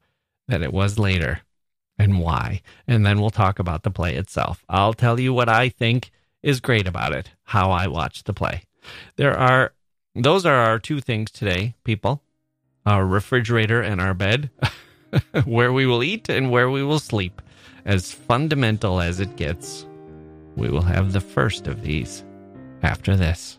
[0.48, 1.40] that it was later,
[1.98, 2.62] and why.
[2.86, 4.64] And then we'll talk about the play itself.
[4.68, 6.10] I'll tell you what I think
[6.42, 8.64] is great about it, how I watch the play.
[9.16, 9.72] There are,
[10.14, 12.22] those are our two things today, people
[12.86, 14.50] our refrigerator and our bed,
[15.44, 17.40] where we will eat and where we will sleep.
[17.84, 19.86] As fundamental as it gets,
[20.56, 22.24] we will have the first of these
[22.82, 23.58] after this.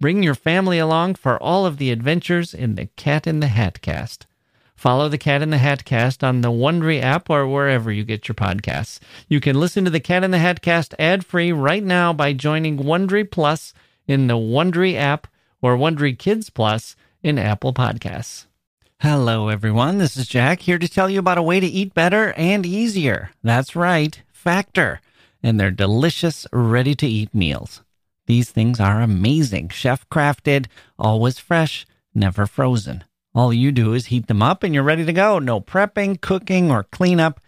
[0.00, 3.80] bring your family along for all of the adventures in the Cat in the Hat
[3.80, 4.26] cast.
[4.74, 8.28] Follow the Cat in the Hat cast on the Wondery app or wherever you get
[8.28, 9.00] your podcasts.
[9.28, 12.34] You can listen to the Cat in the Hat cast ad free right now by
[12.34, 13.72] joining Wondery Plus
[14.06, 15.26] in the Wondery app
[15.62, 18.46] or Wondery Kids Plus in Apple Podcasts.
[19.00, 19.98] Hello, everyone.
[19.98, 23.30] This is Jacke here to tell you about a way to eat better and easier.
[23.42, 25.00] That's right, Factor,
[25.42, 27.82] and their delicious, ready to eat meals.
[28.26, 30.66] These things are amazing, chef crafted,
[30.98, 33.04] always fresh, never frozen.
[33.34, 35.38] All you do is heat them up and you're ready to go.
[35.38, 37.40] No prepping, cooking, or cleanup.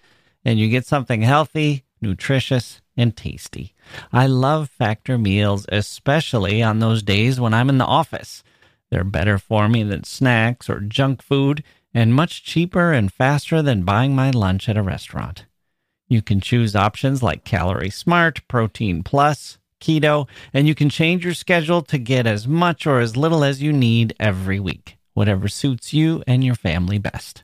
[0.44, 3.74] And you get something healthy, nutritious, and tasty.
[4.12, 8.42] I love Factor meals, especially on those days when I'm in the office.
[8.90, 11.62] They're better for me than snacks or junk food
[11.94, 15.46] and much cheaper and faster than buying my lunch at a restaurant.
[16.06, 21.34] You can choose options like Calorie Smart, Protein Plus, Keto, and you can change your
[21.34, 25.92] schedule to get as much or as little as you need every week whatever suits
[25.92, 27.42] you and your family best.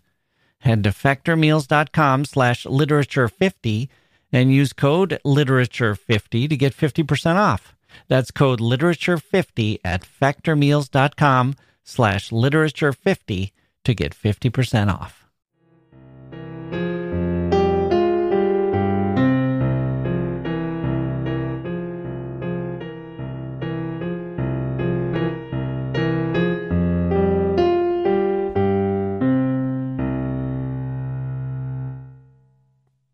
[0.61, 3.89] Head to factormeals.com slash literature50
[4.33, 7.75] and use code literature50 to get 50% off.
[8.09, 13.51] That's code literature50 at factormeals.com slash literature50
[13.85, 15.24] to get 50% off.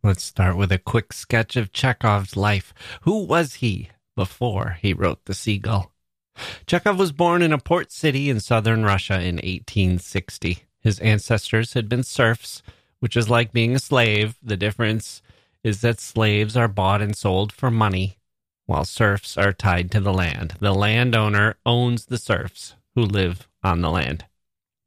[0.02, 2.72] Let's start with a quick sketch of Chekhov's life.
[3.02, 5.92] Who was he before he wrote The Seagull?
[6.66, 10.64] Chekhov was born in a port city in southern Russia in 1860.
[10.80, 12.62] His ancestors had been serfs,
[13.00, 14.36] which is like being a slave.
[14.42, 15.20] The difference
[15.62, 18.16] is that slaves are bought and sold for money,
[18.64, 20.54] while serfs are tied to the land.
[20.60, 24.24] The landowner owns the serfs who live on the land.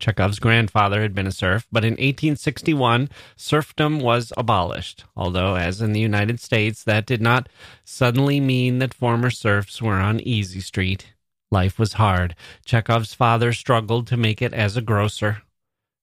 [0.04, 5.06] Chekhov's grandfather had been a serf, but in 1861, serfdom was abolished.
[5.16, 7.48] Although, as in the United States, that did not
[7.86, 11.14] suddenly mean that former serfs were on easy street.
[11.52, 12.36] Life was hard.
[12.66, 15.44] Chekhov's father struggled to make it as a grocer.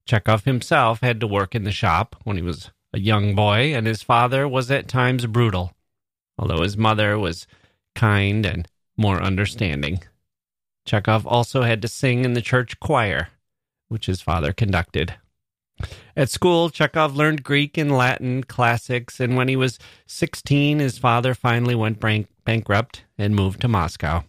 [0.06, 3.86] Chekhov himself had to work in the shop when he was a young boy, and
[3.86, 5.74] his father was at times brutal,
[6.38, 7.46] although his mother was
[7.94, 10.02] kind and more understanding.
[10.86, 13.28] Chekhov also had to sing in the church choir
[13.90, 15.16] which his father conducted.
[16.16, 21.35] At school, Chekhov learned Greek and Latin classics, and when he was 16, his father
[21.35, 24.24] finally went bank- bankrupt and moved to Moscow.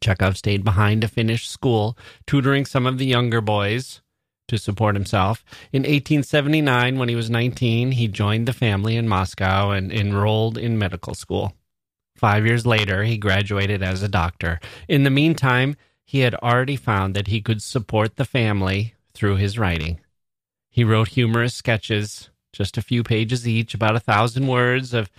[0.00, 4.00] Chekhov stayed behind to finish school, tutoring some of the younger boys
[4.48, 5.44] to support himself.
[5.72, 10.78] In 1879, when he was 19, he joined the family in Moscow and enrolled in
[10.78, 11.54] medical school.
[12.16, 14.60] Five years later, he graduated as a doctor.
[14.88, 15.76] In the meantime,
[16.12, 19.98] he had already found that he could support the family through his writing.
[20.68, 25.10] He wrote humorous sketches, just a few pages each, about a thousand words of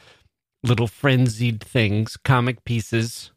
[0.61, 3.31] little frenzied things, comic pieces.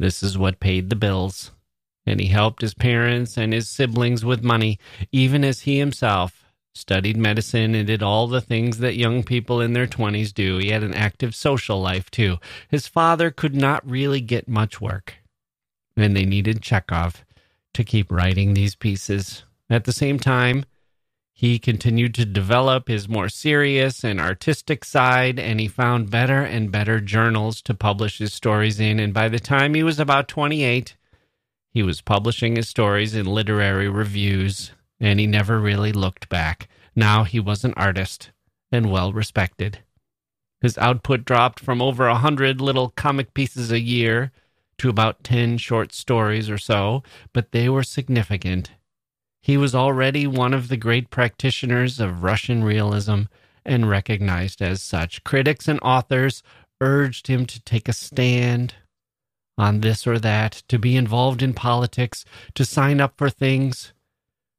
[0.00, 1.52] This is what paid the bills.
[2.04, 4.80] And he helped his parents and his siblings with money,
[5.12, 6.44] even as he himself
[6.74, 10.58] studied medicine and did all the things that young people in their 20s do.
[10.58, 12.38] He had an active social life, too.
[12.68, 15.14] His father could not really get much work
[15.98, 17.24] and they needed Chekhov
[17.74, 19.44] to keep writing these pieces.
[19.68, 20.64] At the same time,
[21.32, 26.72] he continued to develop his more serious and artistic side, and he found better and
[26.72, 28.98] better journals to publish his stories in.
[28.98, 30.96] And by the time he was about 28,
[31.70, 36.68] he was publishing his stories in literary reviews, and he never really looked back.
[36.96, 38.30] Now he was an artist
[38.72, 39.80] and well respected.
[40.60, 44.32] His output dropped from over a hundred little comic pieces a year
[44.78, 48.72] to about 10 short stories or so, but they were significant.
[49.42, 53.22] He was already one of the great practitioners of Russian realism
[53.64, 55.22] and recognized as such.
[55.24, 56.42] Critics and authors
[56.80, 58.74] urged him to take a stand
[59.56, 63.92] on this or that, to be involved in politics, to sign up for things,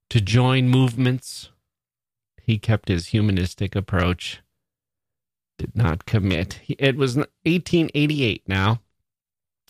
[0.09, 1.49] to join movements.
[2.43, 4.41] He kept his humanistic approach,
[5.57, 6.59] did not commit.
[6.67, 8.81] It was 1888 now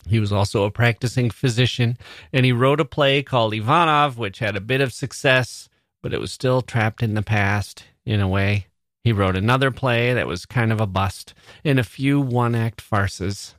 [0.06, 1.96] He was also a practicing physician,
[2.32, 5.68] and he wrote a play called Ivanov, which had a bit of success,
[6.02, 8.66] but it was still trapped in the past in a way.
[9.04, 11.34] He wrote another play that was kind of a bust,
[11.64, 13.54] and a few one act farces.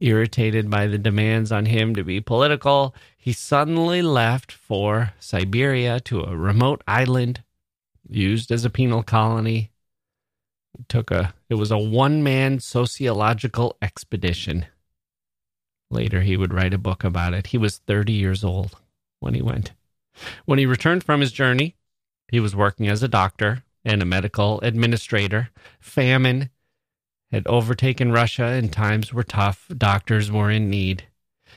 [0.00, 6.22] Irritated by the demands on him to be political, he suddenly left for Siberia to
[6.22, 7.42] a remote island
[8.08, 9.70] used as a penal colony.
[10.78, 14.66] It took a it was a one-man sociological expedition.
[15.90, 17.48] Later he would write a book about it.
[17.48, 18.76] He was 30 years old
[19.20, 19.72] when he went.
[20.44, 21.76] When he returned from his journey,
[22.30, 25.50] he was working as a doctor and a medical administrator.
[25.80, 26.50] Famine
[27.30, 29.68] had overtaken Russia and times were tough.
[29.76, 31.04] Doctors were in need.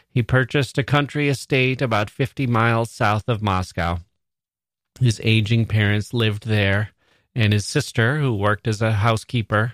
[0.10, 4.00] He purchased a country estate about 50 miles south of Moscow.
[5.00, 6.92] His aging parents lived there,
[7.34, 9.74] and his sister, who worked as a housekeeper,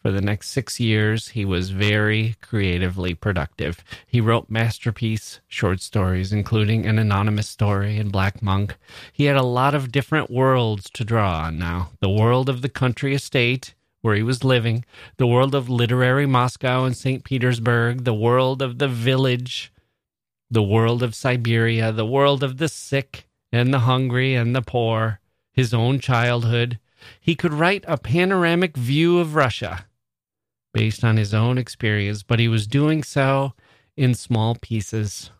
[0.00, 3.84] for the next six years, he was very creatively productive.
[4.06, 8.76] He wrote masterpiece short stories, including an anonymous story in Black Monk.
[9.12, 12.70] He had a lot of different worlds to draw on now the world of the
[12.70, 14.86] country estate, where he was living,
[15.18, 17.22] the world of literary Moscow and St.
[17.22, 19.70] Petersburg, the world of the village,
[20.50, 25.20] the world of Siberia, the world of the sick and the hungry and the poor,
[25.52, 26.78] his own childhood.
[27.20, 29.84] He could write a panoramic view of Russia
[30.72, 33.54] based on his own experience, but he was doing so
[33.96, 35.30] in small pieces,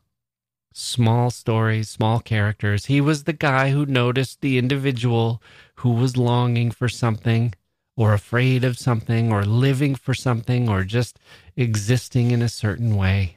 [0.72, 2.86] small stories, small characters.
[2.86, 5.42] He was the guy who noticed the individual
[5.76, 7.54] who was longing for something
[7.96, 11.18] or afraid of something or living for something or just
[11.56, 13.36] existing in a certain way.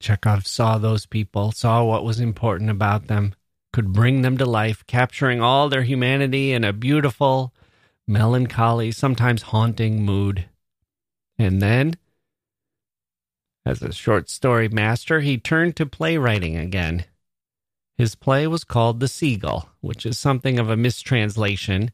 [0.00, 3.34] Chekhov saw those people, saw what was important about them,
[3.72, 7.52] could bring them to life, capturing all their humanity in a beautiful,
[8.06, 10.44] melancholy, sometimes haunting mood.
[11.38, 11.94] And then,
[13.66, 17.06] as a short story master, he turned to playwriting again.
[17.96, 21.90] His play was called The Seagull, which is something of a mistranslation.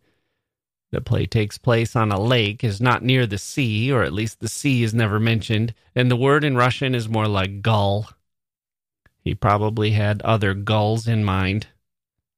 [0.90, 4.40] The play takes place on a lake, is not near the sea, or at least
[4.40, 8.10] the sea is never mentioned, and the word in Russian is more like gull.
[9.22, 11.68] He probably had other gulls in mind.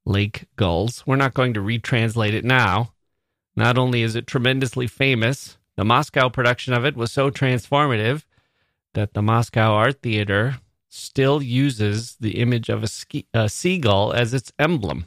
[0.05, 1.07] Lake gulls.
[1.07, 2.93] We're not going to retranslate it now.
[3.57, 8.25] Not only is it tremendously famous, the Moscow production of it was so transformative
[8.95, 10.57] that the Moscow Art Theater
[10.89, 15.07] still uses the image of a, ski, a seagull as its emblem.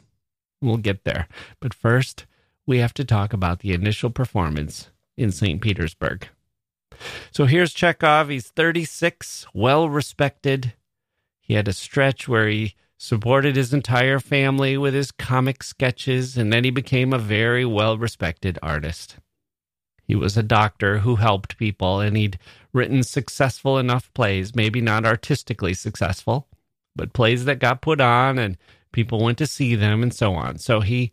[0.60, 1.28] We'll get there.
[1.60, 2.26] But first,
[2.66, 5.60] we have to talk about the initial performance in St.
[5.60, 6.28] Petersburg.
[7.30, 8.28] So here's Chekhov.
[8.28, 10.74] He's 36, well respected.
[11.40, 16.52] He had a stretch where he supported his entire family with his comic sketches, and
[16.52, 19.16] then he became a very well respected artist.
[20.06, 22.38] He was a doctor who helped people, and he'd
[22.72, 26.46] written successful enough plays, maybe not artistically successful,
[26.94, 28.56] but plays that got put on and
[28.92, 30.58] people went to see them and so on.
[30.58, 31.12] So he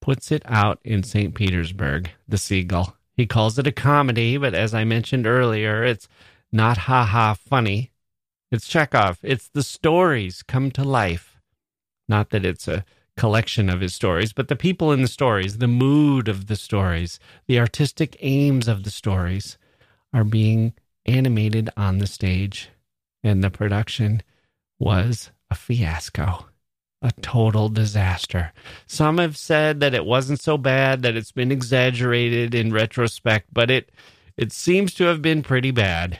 [0.00, 1.34] puts it out in St.
[1.34, 2.96] Petersburg, The Seagull.
[3.16, 6.08] He calls it a comedy, but as I mentioned earlier, it's
[6.52, 7.92] not ha ha funny.
[8.50, 9.18] It's Chekhov.
[9.22, 11.40] It's the stories come to life.
[12.08, 12.84] Not that it's a
[13.16, 17.18] collection of his stories, but the people in the stories, the mood of the stories,
[17.46, 19.56] the artistic aims of the stories
[20.12, 20.72] are being
[21.06, 22.70] animated on the stage.
[23.22, 24.22] And the production
[24.78, 26.46] was a fiasco,
[27.00, 28.52] a total disaster.
[28.86, 33.70] Some have said that it wasn't so bad, that it's been exaggerated in retrospect, but
[33.70, 33.90] it
[34.36, 36.18] it seems to have been pretty bad.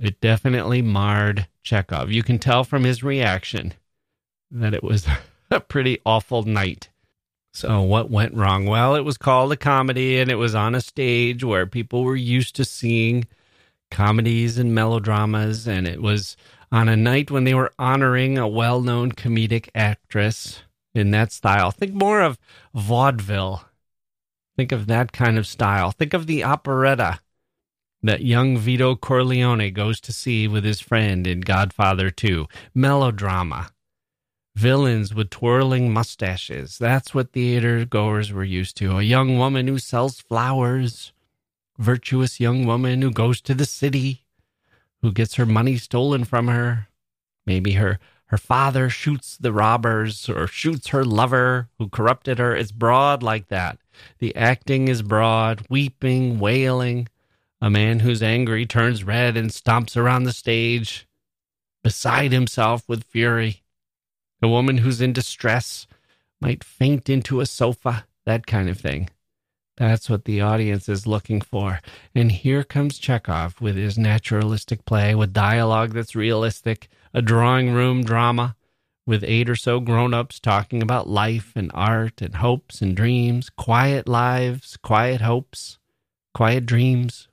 [0.00, 2.10] It definitely marred Chekhov.
[2.10, 3.74] You can tell from his reaction
[4.50, 5.06] that it was
[5.50, 6.88] a pretty awful night.
[7.52, 8.66] So, what went wrong?
[8.66, 12.16] Well, it was called a comedy and it was on a stage where people were
[12.16, 13.26] used to seeing
[13.92, 15.68] comedies and melodramas.
[15.68, 16.36] And it was
[16.72, 20.62] on a night when they were honoring a well known comedic actress
[20.94, 21.70] in that style.
[21.70, 22.38] Think more of
[22.74, 23.64] vaudeville.
[24.56, 25.92] Think of that kind of style.
[25.92, 27.20] Think of the operetta
[28.02, 32.46] that young Vito Corleone goes to see with his friend in Godfather 2.
[32.74, 33.70] Melodrama
[34.54, 36.78] villains with twirling mustaches.
[36.78, 38.98] That's what theater goers were used to.
[38.98, 41.12] A young woman who sells flowers,
[41.78, 44.24] virtuous young woman who goes to the city,
[45.02, 46.88] who gets her money stolen from her.
[47.46, 47.98] Maybe her
[48.28, 52.56] her father shoots the robbers or shoots her lover who corrupted her.
[52.56, 53.78] It's broad like that.
[54.18, 57.08] The acting is broad, weeping, wailing.
[57.60, 61.06] A man who's angry turns red and stomps around the stage,
[61.82, 63.62] beside himself with fury.
[64.44, 65.86] A woman who's in distress
[66.38, 69.08] might faint into a sofa, that kind of thing.
[69.78, 71.80] That's what the audience is looking for.
[72.14, 78.04] And here comes Chekhov with his naturalistic play, with dialogue that's realistic, a drawing room
[78.04, 78.54] drama,
[79.06, 83.48] with eight or so grown ups talking about life and art and hopes and dreams,
[83.48, 85.78] quiet lives, quiet hopes,
[86.34, 87.28] quiet dreams,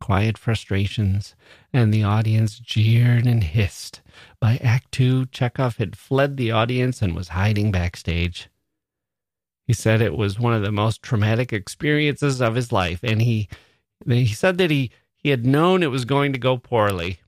[0.00, 1.36] quiet frustrations.
[1.72, 4.01] And the audience jeered and hissed.
[4.40, 8.48] By Act Two, Chekhov had fled the audience and was hiding backstage.
[9.66, 13.48] He said it was one of the most traumatic experiences of his life, and he
[14.06, 17.20] he said that he he had known it was going to go poorly.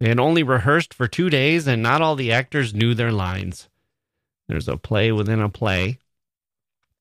[0.00, 3.68] They had only rehearsed for two days, and not all the actors knew their lines.
[4.48, 5.98] There's a play within a play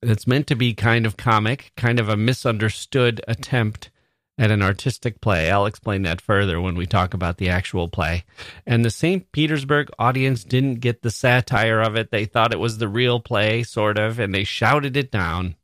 [0.02, 3.90] It's meant to be kind of comic, kind of a misunderstood attempt
[4.38, 5.52] at an artistic play.
[5.52, 8.24] I'll explain that further when we talk about the actual play.
[8.66, 9.32] And the St.
[9.32, 12.10] Petersburg audience didn't get the satire of it.
[12.10, 15.56] They thought it was the real play, sort of, and they shouted it down.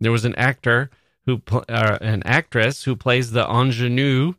[0.00, 0.90] There was an actor
[1.26, 4.34] who, uh, an actress who plays the ingenue,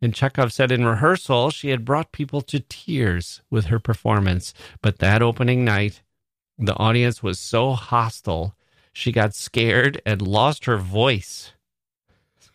[0.00, 4.54] and Chekhov said in rehearsal she had brought people to tears with her performance.
[4.80, 6.02] But that opening night,
[6.58, 8.54] the audience was so hostile,
[8.92, 11.52] she got scared and lost her voice.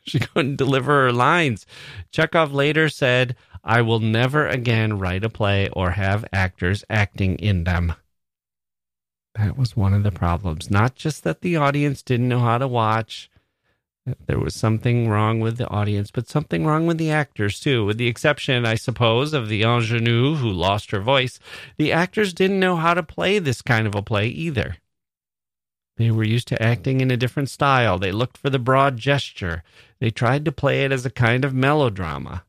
[0.08, 1.66] She couldn't deliver her lines.
[2.12, 7.64] Chekhov later said, I will never again write a play or have actors acting in
[7.64, 7.93] them.
[9.34, 10.70] That was one of the problems.
[10.70, 13.32] Not just that the audience didn't know how to watch,
[14.28, 17.84] there was something wrong with the audience, but something wrong with the actors too.
[17.86, 21.39] With the exception, I suppose, of the ingenue who lost her voice,
[21.78, 24.78] the actors didn't know how to play this kind of a play either.
[25.98, 27.98] They were used to acting in a different style.
[27.98, 29.64] They looked for the broad gesture.
[30.00, 32.43] They tried to play it as a kind of melodrama.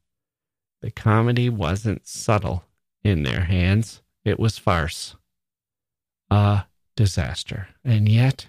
[0.83, 2.65] The comedy wasn't subtle
[3.05, 5.15] in their hands, it was farce.
[6.29, 6.65] A
[6.97, 7.69] disaster.
[7.85, 8.49] And yet,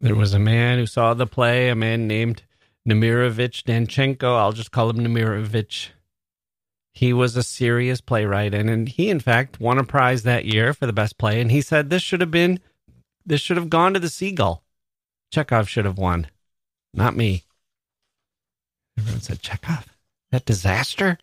[0.00, 2.42] there was a man who saw the play, a man named
[2.88, 4.38] Nemirovich Danchenko.
[4.38, 5.88] I'll just call him Nemirovich.
[6.94, 10.72] He was a serious playwright, and, and he, in fact, won a prize that year
[10.72, 11.40] for the best play.
[11.40, 12.60] And he said this should have been
[13.28, 14.64] this should have gone to the Seagull.
[15.30, 16.28] Chekhov should have won,
[16.94, 17.44] not me.
[18.98, 19.86] Everyone said, Chekhov?
[20.32, 21.18] That disaster?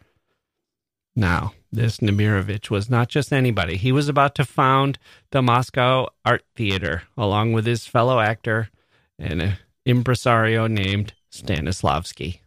[1.15, 3.77] Now, this Nemirovich was not just anybody.
[3.77, 4.99] He was about to found
[5.31, 8.69] the Moscow Art Theater along with his fellow actor
[9.17, 12.39] and an impresario named Stanislavski.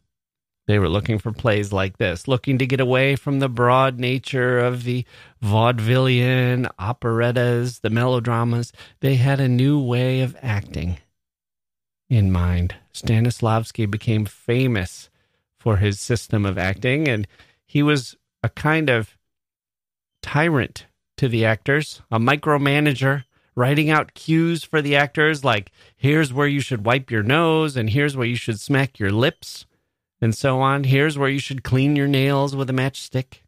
[0.69, 4.59] They were looking for plays like this, looking to get away from the broad nature
[4.59, 5.07] of the
[5.43, 8.71] vaudevillian operettas, the melodramas.
[9.01, 10.99] They had a new way of acting
[12.11, 12.75] in mind.
[12.93, 15.09] Stanislavski became famous
[15.59, 17.27] for his system of acting, and
[17.65, 19.17] he was a kind of
[20.23, 20.85] tyrant
[21.17, 26.61] to the actors, a micromanager, writing out cues for the actors like here's where you
[26.61, 29.65] should wipe your nose, and here's where you should smack your lips
[30.21, 30.85] and so on.
[30.85, 33.43] Here's where you should clean your nails with a matchstick.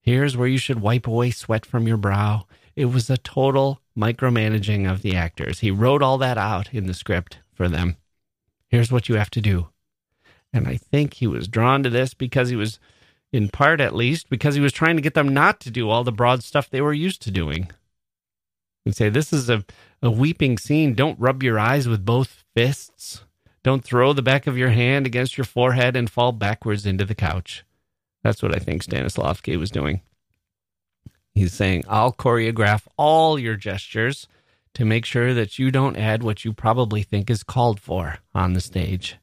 [0.00, 2.46] Here's where you should wipe away sweat from your brow.
[2.74, 5.60] It was a total micromanaging of the actors.
[5.60, 7.96] He wrote all that out in the script for them.
[8.68, 9.68] Here's what you have to do.
[10.52, 12.78] And I think he was drawn to this because he was,
[13.32, 16.04] in part at least, because he was trying to get them not to do all
[16.04, 17.70] the broad stuff they were used to doing.
[18.84, 19.64] And say, This is a,
[20.02, 20.94] a weeping scene.
[20.94, 23.24] Don't rub your eyes with both fists.
[23.64, 27.14] Don't throw the back of your hand against your forehead and fall backwards into the
[27.14, 27.64] couch.
[28.22, 30.00] That's what I think Stanislavski was doing.
[31.34, 34.26] He's saying, I'll choreograph all your gestures
[34.74, 38.52] to make sure that you don't add what you probably think is called for on
[38.52, 39.16] the stage.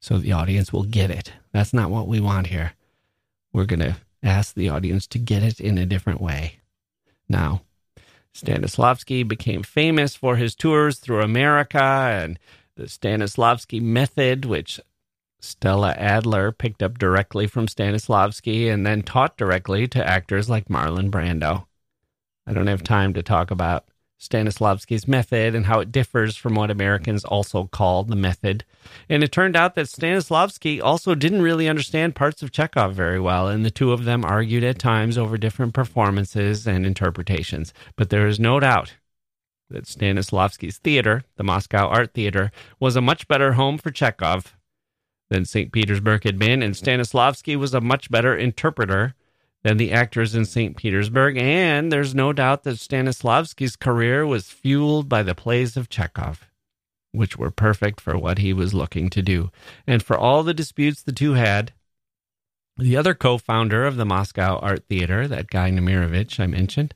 [0.00, 1.32] So the audience will get it.
[1.52, 2.72] That's not what we want here.
[3.52, 6.60] We're going to ask the audience to get it in a different way.
[7.28, 7.62] Now,
[8.34, 12.38] Stanislavski became famous for his tours through America and
[12.76, 14.80] the Stanislavski method, which
[15.40, 21.10] Stella Adler picked up directly from Stanislavski and then taught directly to actors like Marlon
[21.10, 21.66] Brando.
[22.46, 23.86] I don't have time to talk about
[24.20, 28.64] Stanislavski's method and how it differs from what Americans also call the method.
[29.08, 33.48] And it turned out that Stanislavski also didn't really understand parts of Chekhov very well,
[33.48, 37.74] and the two of them argued at times over different performances and interpretations.
[37.94, 38.94] But there is no doubt
[39.70, 44.56] that Stanislavski's theater, the Moscow Art Theater, was a much better home for Chekhov
[45.28, 45.72] than St.
[45.72, 49.14] Petersburg had been, and Stanislavski was a much better interpreter
[49.62, 50.76] than the actors in St.
[50.76, 51.36] Petersburg.
[51.36, 56.48] And there's no doubt that Stanislavski's career was fueled by the plays of Chekhov,
[57.10, 59.50] which were perfect for what he was looking to do.
[59.86, 61.72] And for all the disputes the two had,
[62.76, 66.94] the other co founder of the Moscow Art Theater, that guy Nemirovich I mentioned,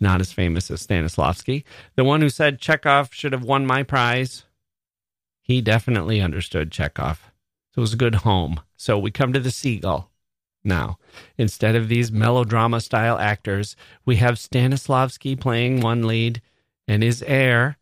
[0.00, 1.64] not as famous as Stanislavski.
[1.94, 4.44] The one who said Chekhov should have won my prize.
[5.42, 7.30] He definitely understood Chekhov.
[7.74, 8.60] So it was a good home.
[8.76, 10.10] So we come to the seagull.
[10.62, 10.98] Now,
[11.38, 16.42] instead of these melodrama style actors, we have Stanislavski playing one lead
[16.86, 17.78] and his heir,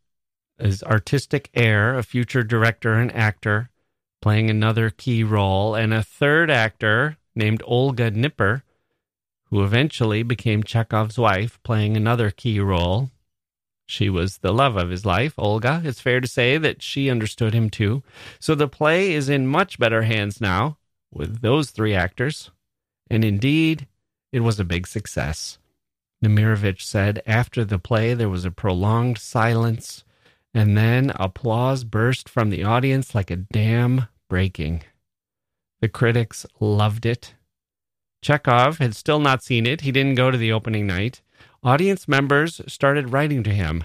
[0.59, 3.71] his artistic heir, a future director and actor,
[4.21, 8.63] playing another key role, and a third actor named Olga Knipper,
[9.51, 13.11] who eventually became Chekhov's wife, playing another key role.
[13.87, 15.81] She was the love of his life, Olga.
[15.85, 18.03] It's fair to say that she understood him too.
[18.39, 20.77] So the play is in much better hands now
[21.11, 22.51] with those three actors.
[23.09, 23.87] And indeed,
[24.31, 25.59] it was a big success.
[26.23, 30.05] Nemirovich said after the play there was a prolonged silence,
[30.53, 34.83] and then applause burst from the audience like a dam breaking.
[35.81, 37.35] The critics loved it.
[38.23, 39.83] Chekhov had still not seen it.
[39.83, 41.21] He didn't go to the opening night.
[41.63, 43.85] Audience members started writing to him,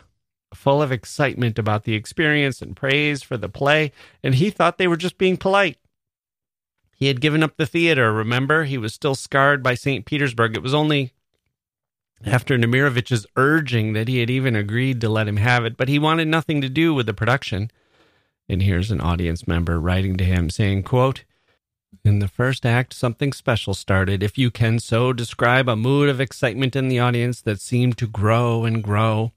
[0.53, 4.87] full of excitement about the experience and praise for the play, and he thought they
[4.87, 5.77] were just being polite.
[6.95, 8.63] He had given up the theater, remember?
[8.63, 10.05] He was still scarred by St.
[10.05, 10.55] Petersburg.
[10.55, 11.13] It was only
[12.25, 15.99] after Nemirovich's urging that he had even agreed to let him have it, but he
[15.99, 17.69] wanted nothing to do with the production.
[18.47, 21.23] And here's an audience member writing to him saying, quote,
[22.03, 26.19] in the first act, something special started, if you can so describe a mood of
[26.19, 29.31] excitement in the audience that seemed to grow and grow.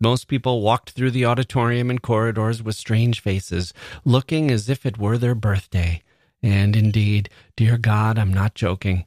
[0.00, 3.72] Most people walked through the auditorium and corridors with strange faces,
[4.04, 6.02] looking as if it were their birthday.
[6.42, 9.06] And indeed, dear God, I'm not joking.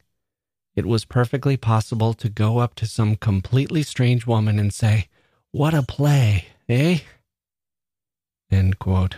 [0.74, 5.08] It was perfectly possible to go up to some completely strange woman and say,
[5.50, 6.98] What a play, eh?
[8.50, 9.16] End quote.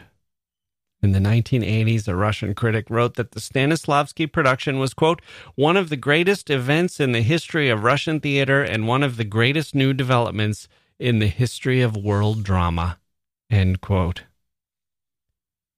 [1.05, 5.21] In the 1980s, a Russian critic wrote that the Stanislavski production was, quote,
[5.55, 9.25] one of the greatest events in the history of Russian theater and one of the
[9.25, 10.67] greatest new developments
[10.99, 12.99] in the history of world drama,
[13.51, 14.23] end quote.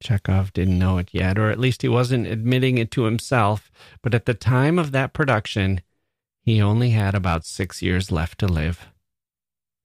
[0.01, 3.73] Chekhov didn't know it yet, or at least he wasn't admitting it to himself,
[4.03, 5.81] but at the time of that production,
[6.41, 8.87] he only had about six years left to live.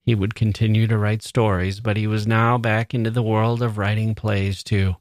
[0.04, 3.76] He would continue to write stories, but he was now back into the world of
[3.76, 4.94] writing plays too.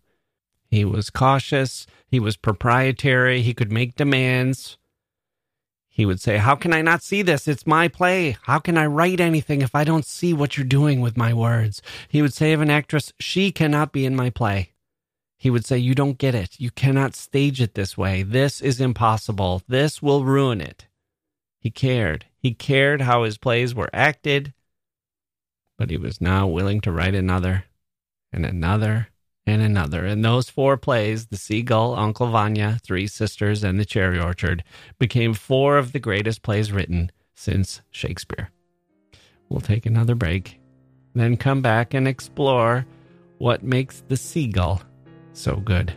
[0.71, 1.85] He was cautious.
[2.07, 3.41] He was proprietary.
[3.41, 4.77] He could make demands.
[5.89, 7.45] He would say, How can I not see this?
[7.45, 8.37] It's my play.
[8.43, 11.81] How can I write anything if I don't see what you're doing with my words?
[12.07, 14.71] He would say of an actress, She cannot be in my play.
[15.37, 16.57] He would say, You don't get it.
[16.57, 18.23] You cannot stage it this way.
[18.23, 19.63] This is impossible.
[19.67, 20.87] This will ruin it.
[21.59, 22.25] He cared.
[22.37, 24.53] He cared how his plays were acted,
[25.77, 27.65] but he was now willing to write another
[28.31, 29.09] and another
[29.51, 30.05] and another.
[30.05, 34.63] And those four plays, The Seagull, Uncle Vanya, Three Sisters, and The Cherry Orchard,
[34.97, 38.49] became four of the greatest plays written since Shakespeare.
[39.49, 40.59] We'll take another break,
[41.13, 42.85] then come back and explore
[43.37, 44.81] what makes The Seagull
[45.33, 45.93] so good.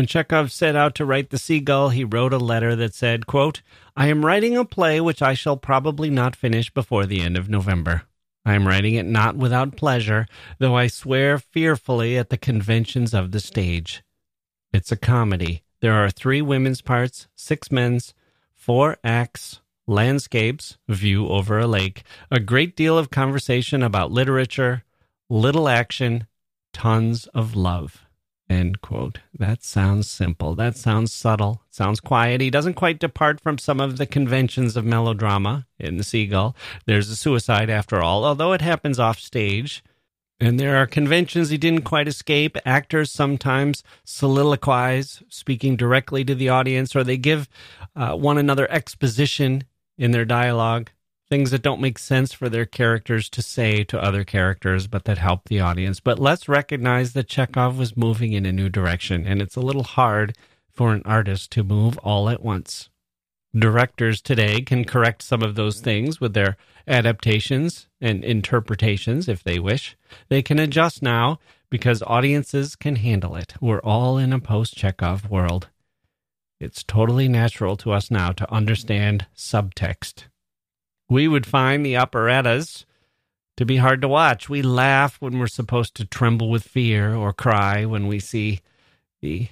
[0.00, 3.60] When Chekhov set out to write The Seagull, he wrote a letter that said, quote,
[3.94, 7.50] I am writing a play which I shall probably not finish before the end of
[7.50, 8.04] November.
[8.42, 10.26] I am writing it not without pleasure,
[10.58, 14.02] though I swear fearfully at the conventions of the stage.
[14.72, 15.64] It's a comedy.
[15.80, 18.14] There are three women's parts, six men's,
[18.54, 24.82] four acts, landscapes, view over a lake, a great deal of conversation about literature,
[25.28, 26.26] little action,
[26.72, 28.06] tons of love.
[28.50, 29.20] End quote.
[29.38, 30.56] That sounds simple.
[30.56, 31.62] That sounds subtle.
[31.70, 32.40] Sounds quiet.
[32.40, 36.56] He doesn't quite depart from some of the conventions of melodrama in The Seagull.
[36.84, 39.84] There's a suicide after all, although it happens off stage.
[40.40, 42.56] And there are conventions he didn't quite escape.
[42.66, 47.48] Actors sometimes soliloquize, speaking directly to the audience, or they give
[47.94, 49.62] uh, one another exposition
[49.96, 50.90] in their dialogue
[51.30, 55.18] things that don't make sense for their characters to say to other characters, but that
[55.18, 56.00] help the audience.
[56.00, 59.84] But let's recognize that Chekhov was moving in a new direction, and it's a little
[59.84, 60.36] hard
[60.72, 62.90] for an artist to move all at once.
[63.56, 66.56] Directors today can correct some of those things with their
[66.86, 69.96] adaptations and interpretations if they wish.
[70.28, 71.38] They can adjust now
[71.70, 73.54] because audiences can handle it.
[73.60, 75.68] We're all in a post Chekhov world.
[76.58, 80.24] It's totally natural to us now to understand subtext
[81.10, 82.86] we would find the operettas
[83.58, 84.48] to be hard to watch.
[84.48, 88.60] We laugh when we're supposed to tremble with fear or cry when we see
[89.20, 89.48] the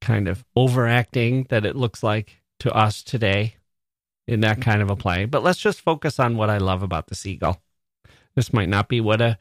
[0.00, 3.54] kind of overacting that it looks like to us today.
[4.28, 5.24] in that kind of a play.
[5.24, 7.62] But let's just focus on what I love about The Seagull.
[8.36, 9.38] This might not be what a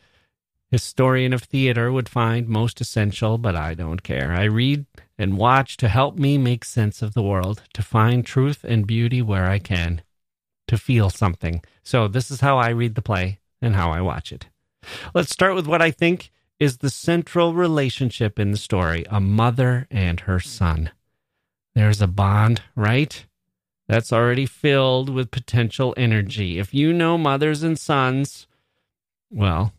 [0.71, 4.31] historian of theater would find most essential, but I don't care.
[4.31, 4.85] I read
[5.17, 9.21] and watch to help me make sense of the world, to find truth and beauty
[9.21, 10.01] where I can,
[10.67, 11.63] to feel something.
[11.83, 14.47] So, this is how I read the play and how I watch it.
[15.13, 19.87] Let's start with what I think is the central relationship in the story a mother
[19.91, 20.91] and her son.
[21.75, 23.25] There's a bond, right?
[23.87, 26.59] That's already filled with potential energy.
[26.59, 28.47] If you know mothers and sons,
[29.29, 29.73] well,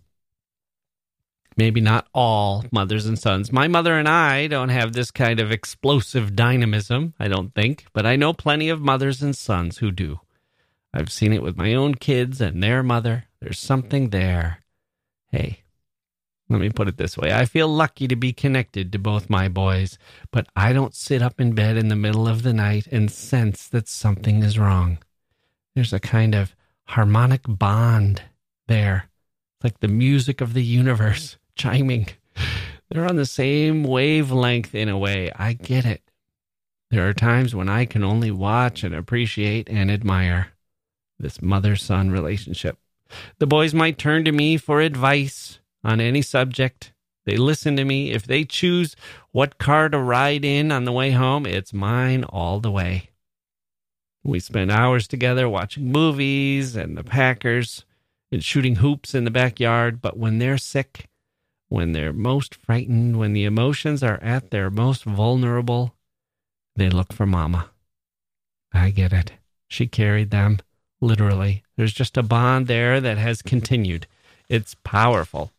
[1.57, 3.53] maybe not all mothers and sons.
[3.53, 8.07] My mother and I don't have this kind of explosive dynamism, I don't think, but
[8.07, 10.21] I know plenty of mothers and sons who do.
[10.99, 13.27] I've seen it with my own kids and their mother.
[13.41, 14.65] There's something there.
[15.31, 15.63] Hey,
[16.49, 19.47] let me put it this way I feel lucky to be connected to both my
[19.47, 19.97] boys,
[20.33, 23.69] but I don't sit up in bed in the middle of the night and sense
[23.69, 24.99] that something is wrong.
[25.77, 28.23] There's a kind of harmonic bond
[28.67, 29.09] there,
[29.63, 32.09] like the music of the universe chiming.
[32.91, 35.31] They're on the same wavelength in a way.
[35.37, 36.03] I get it.
[36.91, 40.55] There are times when I can only watch and appreciate and admire
[41.19, 42.79] this mother son relationship.
[43.39, 46.93] The boys might turn to me for advice on any subject.
[47.25, 48.13] They listen to me.
[48.13, 48.97] If they choose
[49.33, 53.11] what car to ride in on the way home, it's mine all the way.
[54.25, 57.85] We spend hours together watching movies and the Packers
[58.31, 60.01] and shooting hoops in the backyard.
[60.01, 61.09] But when they're sick,
[61.69, 65.95] when they're most frightened, when the emotions are at their most vulnerable,
[66.77, 67.71] they look for Mama.
[68.73, 69.33] I get it.
[69.69, 70.59] She carried them,
[71.01, 71.63] literally.
[71.77, 74.07] There's just a bond there that has continued.
[74.49, 75.53] It's powerful.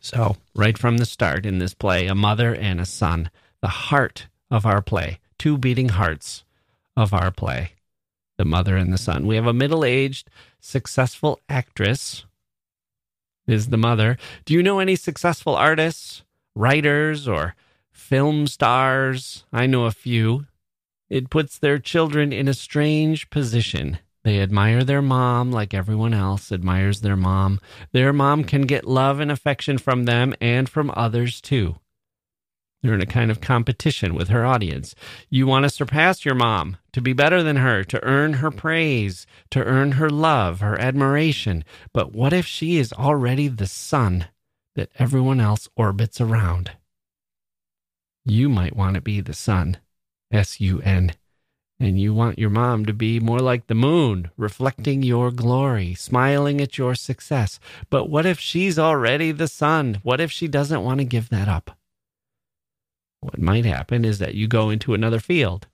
[0.00, 3.30] So, right from the start in this play, a mother and a son,
[3.62, 6.44] the heart of our play, two beating hearts
[6.96, 7.72] of our play,
[8.36, 9.26] the mother and the son.
[9.26, 10.28] We have a middle aged,
[10.60, 12.26] successful actress,
[13.46, 14.16] is the mother.
[14.44, 16.22] Do you know any successful artists,
[16.54, 17.54] writers, or
[17.90, 19.44] film stars?
[19.52, 20.46] I know a few.
[21.08, 23.98] It puts their children in a strange position.
[24.24, 27.60] They admire their mom like everyone else admires their mom.
[27.92, 31.76] Their mom can get love and affection from them and from others too.
[32.82, 34.94] They're in a kind of competition with her audience.
[35.30, 39.26] You want to surpass your mom, to be better than her, to earn her praise,
[39.50, 41.64] to earn her love, her admiration.
[41.92, 44.26] But what if she is already the sun
[44.74, 46.72] that everyone else orbits around?
[48.24, 49.78] You might want to be the sun,
[50.30, 51.12] S U N
[51.80, 56.60] and you want your mom to be more like the moon, reflecting your glory, smiling
[56.60, 57.58] at your success.
[57.90, 60.00] But what if she's already the sun?
[60.02, 61.76] What if she doesn't want to give that up?
[63.20, 65.66] What might happen is that you go into another field.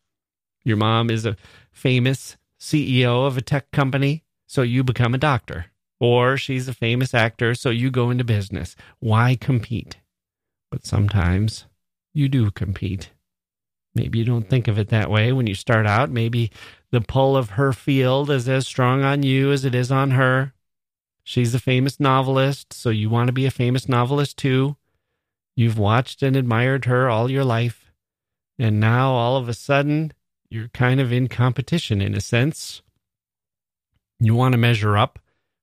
[0.65, 1.37] Your mom is a
[1.73, 5.67] famous CEO of a tech company, so you become a doctor.
[5.99, 8.75] Or she's a famous actor, so you go into business.
[9.01, 9.99] Why compete?
[10.71, 11.67] But sometimes
[12.15, 13.11] you do compete.
[13.95, 16.11] Maybe you don't think of it that way when you start out.
[16.11, 16.51] Maybe
[16.91, 20.53] the pull of her field is as strong on you as it is on her.
[21.25, 24.77] She's a famous novelist, so you want to be a famous novelist too.
[25.57, 27.93] You've watched and admired her all your life.
[28.59, 30.13] And now all of a sudden,
[30.49, 32.83] you're kind of in competition in a sense.
[34.19, 35.19] You want to measure up,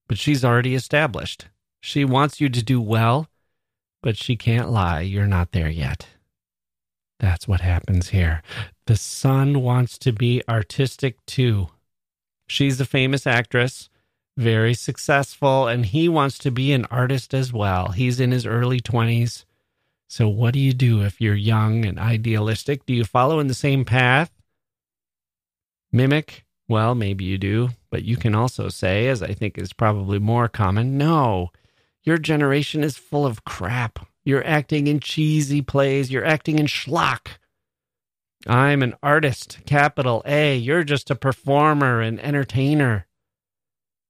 [0.08, 1.48] but she's already established.
[1.80, 3.28] She wants you to do well,
[4.02, 5.02] but she can't lie.
[5.02, 6.08] You're not there yet.
[7.20, 8.44] That's what happens here.
[8.86, 11.70] The son wants to be artistic too.
[12.48, 13.90] She's a famous actress,
[14.38, 17.90] very successful, and he wants to be an artist as well.
[17.90, 19.46] He's in his early 20s.
[20.08, 22.86] So, what do you do if you're young and idealistic?
[22.86, 24.32] Do you follow in the same path?
[25.92, 26.46] Mimic?
[26.70, 30.48] Well, maybe you do, but you can also say, as I think is probably more
[30.48, 31.50] common, no,
[32.04, 34.00] your generation is full of crap.
[34.28, 36.12] You're acting in cheesy plays.
[36.12, 37.38] You're acting in schlock.
[38.46, 40.58] I'm an artist, capital A.
[40.58, 43.08] You're just a performer and entertainer.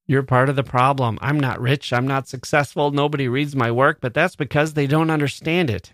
[0.08, 1.20] You're part of the problem.
[1.22, 1.94] I'm not rich.
[1.94, 2.90] I'm not successful.
[2.90, 5.94] Nobody reads my work, but that's because they don't understand it.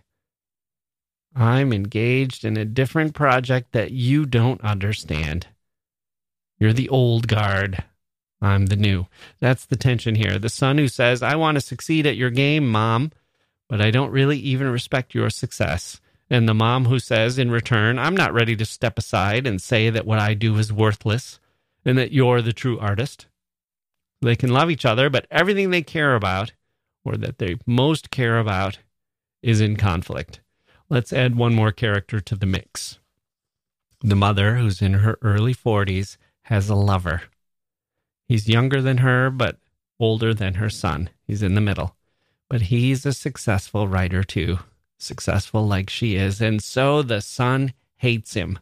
[1.36, 5.48] I'm engaged in a different project that you don't understand.
[6.60, 7.84] You're the old guard.
[8.42, 9.08] I'm the new.
[9.42, 10.40] That's the tension here.
[10.40, 13.12] The son who says, I want to succeed at your game, mom
[13.70, 16.00] but I don't really even respect your success.
[16.30, 19.90] And the mom who says in return, I'm not ready to step aside and say
[19.90, 21.40] that what I do is worthless
[21.86, 23.28] and that you're the true artist.
[24.22, 26.54] They can love each other, but everything they care about,
[27.04, 28.80] or that they most care about,
[29.42, 30.40] is in conflict.
[30.90, 33.00] Let's add one more character to the mix.
[34.00, 37.24] The mother, who's in her early 40s, has a lover.
[38.28, 39.58] He's younger than her, but
[40.00, 41.10] older than her son.
[41.26, 41.96] He's in the middle.
[42.50, 44.60] But he's a successful writer too,
[45.00, 46.42] successful like she is.
[46.42, 48.60] And so the son hates him.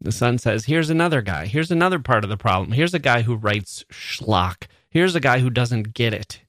[0.00, 1.46] The son says, Here's another guy.
[1.46, 2.72] Here's another part of the problem.
[2.72, 4.66] Here's a guy who writes schlock.
[4.90, 6.40] Here's a guy who doesn't get it.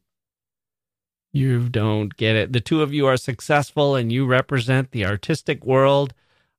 [1.34, 2.54] You don't get it.
[2.54, 6.14] The two of you are successful and you represent the artistic world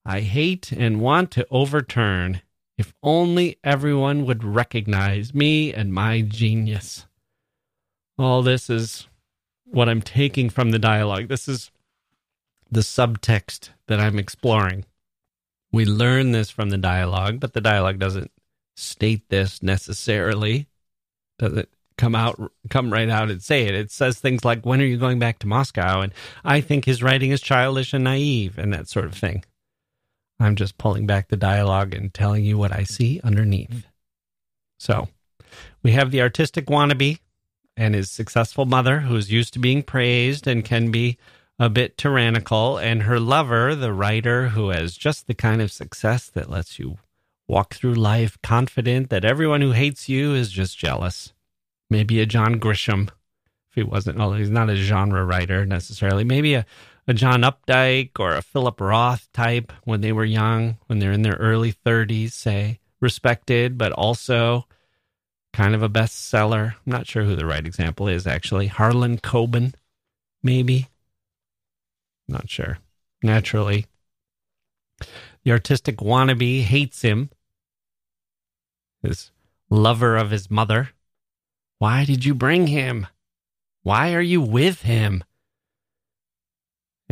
[0.05, 2.43] I hate and want to overturn.
[2.77, 7.07] If only everyone would recognize me and my genius.
[8.19, 9.07] All this is
[9.73, 11.29] what I'm taking from the dialogue.
[11.29, 11.71] This is
[12.71, 14.85] the subtext that I'm exploring.
[15.73, 18.31] We learn this from the dialogue, but the dialogue doesn't
[18.77, 20.69] state this necessarily.
[21.39, 21.69] Doesn't
[21.99, 23.75] come out come right out and say it.
[23.75, 26.13] It says things like when are you going back to Moscow and
[26.45, 29.45] I think his writing is childish and naive and that sort of thing.
[30.41, 33.87] I'm just pulling back the dialogue and telling you what I see underneath.
[34.79, 35.09] So,
[35.83, 37.21] we have the artistic wannabe
[37.77, 41.19] and his successful mother who's used to being praised and can be
[41.59, 46.29] a bit tyrannical, and her lover, the writer who has just the kind of success
[46.29, 46.99] that lets you
[47.47, 51.33] walk through life confident that everyone who hates you is just jealous.
[51.91, 53.09] Maybe a John Grisham,
[53.69, 56.25] if he wasn't, although he's not a genre writer necessarily.
[56.25, 56.67] Maybe a,
[57.07, 61.23] a John Updike or a Philip Roth type when they were young, when they're in
[61.23, 64.67] their early 30s, say, respected, but also
[65.53, 66.75] kind of a bestseller.
[66.75, 68.69] I'm not sure who the right example is, actually.
[68.69, 69.75] Harlan Coben,
[70.43, 70.89] maybe.
[72.29, 72.79] Not sure.
[73.23, 73.87] Naturally,
[75.45, 77.31] the artistic wannabe hates him,
[79.03, 79.31] his
[79.71, 80.91] lover of his mother.
[81.79, 83.07] Why did you bring him?
[83.83, 85.25] Why are you with him?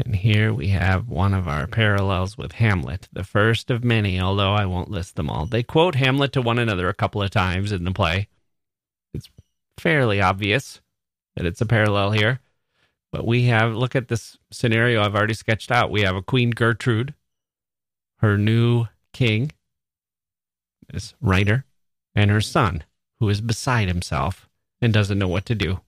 [0.05, 4.55] And here we have one of our parallels with Hamlet, the first of many, although
[4.55, 5.44] I won't list them all.
[5.44, 8.28] They quote Hamlet to one another a couple of times in the play.
[9.12, 9.28] It's
[9.78, 10.80] fairly obvious
[11.36, 12.40] that it's a parallel here.
[13.12, 15.90] But we have, look at this scenario I've already sketched out.
[15.90, 17.14] We have a Queen Gertrude,
[18.18, 19.53] her new king,
[20.90, 21.66] this writer,
[22.14, 22.84] and her son,
[23.18, 24.48] who is beside himself
[24.80, 25.80] and doesn't know what to do.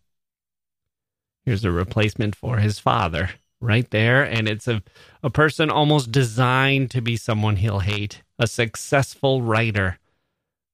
[1.44, 3.30] Here's a replacement for his father
[3.62, 4.22] right there.
[4.22, 4.82] And it's a,
[5.22, 9.98] a person almost designed to be someone he'll hate, a successful writer.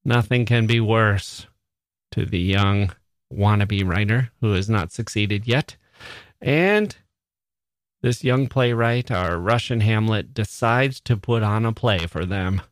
[0.04, 1.46] Nothing can be worse
[2.12, 2.92] to the young
[3.32, 5.76] wannabe writer who has not succeeded yet.
[6.40, 6.96] And
[8.00, 12.62] this young playwright, our Russian Hamlet, decides to put on a play for them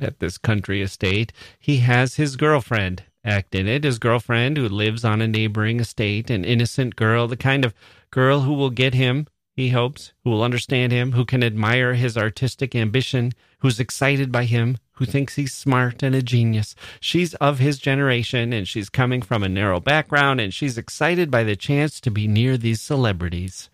[0.00, 1.32] at this country estate.
[1.58, 6.30] He has his girlfriend act in it, his girlfriend who lives on a neighboring estate,
[6.30, 7.74] an innocent girl, the kind of
[8.10, 9.26] girl who will get him,
[9.58, 14.44] he hopes, who will understand him, who can admire his artistic ambition, who's excited by
[14.44, 16.76] him, who thinks he's smart and a genius.
[17.00, 21.42] She's of his generation and she's coming from a narrow background and she's excited by
[21.42, 23.68] the chance to be near these celebrities.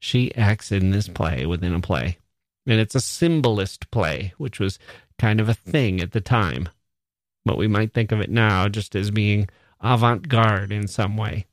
[0.00, 2.18] She acts in this play within a play.
[2.66, 4.80] And it's a symbolist play, which was
[5.20, 6.68] kind of a thing at the time.
[7.44, 9.48] But we might think of it now just as being
[9.80, 11.46] avant garde in some way.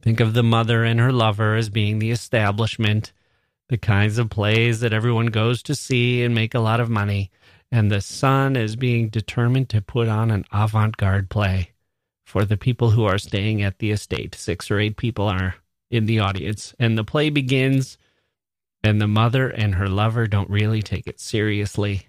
[0.00, 3.12] Think of the mother and her lover as being the establishment,
[3.68, 7.30] the kinds of plays that everyone goes to see and make a lot of money
[7.70, 11.72] and the son is being determined to put on an avant garde play
[12.24, 14.34] for the people who are staying at the estate.
[14.34, 15.56] Six or eight people are
[15.90, 17.98] in the audience, and the play begins,
[18.82, 22.07] and the mother and her lover don't really take it seriously.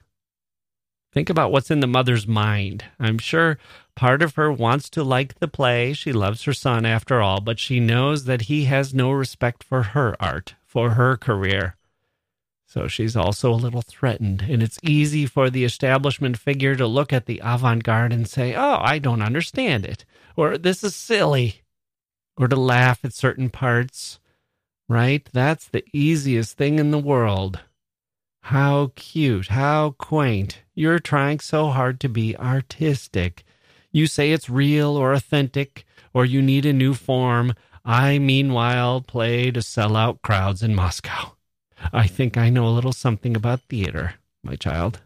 [1.11, 2.85] Think about what's in the mother's mind.
[2.99, 3.57] I'm sure
[3.95, 5.93] part of her wants to like the play.
[5.93, 9.83] She loves her son after all, but she knows that he has no respect for
[9.83, 11.75] her art, for her career.
[12.67, 17.11] So she's also a little threatened, and it's easy for the establishment figure to look
[17.11, 20.05] at the avant garde and say, Oh, I don't understand it,
[20.35, 21.63] or this is silly,
[22.37, 24.19] or to laugh at certain parts,
[24.87, 25.27] right?
[25.33, 27.59] That's the easiest thing in the world.
[28.41, 30.63] How cute, how quaint.
[30.73, 33.43] You're trying so hard to be artistic.
[33.91, 37.53] You say it's real or authentic, or you need a new form.
[37.85, 41.35] I, meanwhile, play to sell out crowds in Moscow.
[41.93, 45.01] I think I know a little something about theater, my child.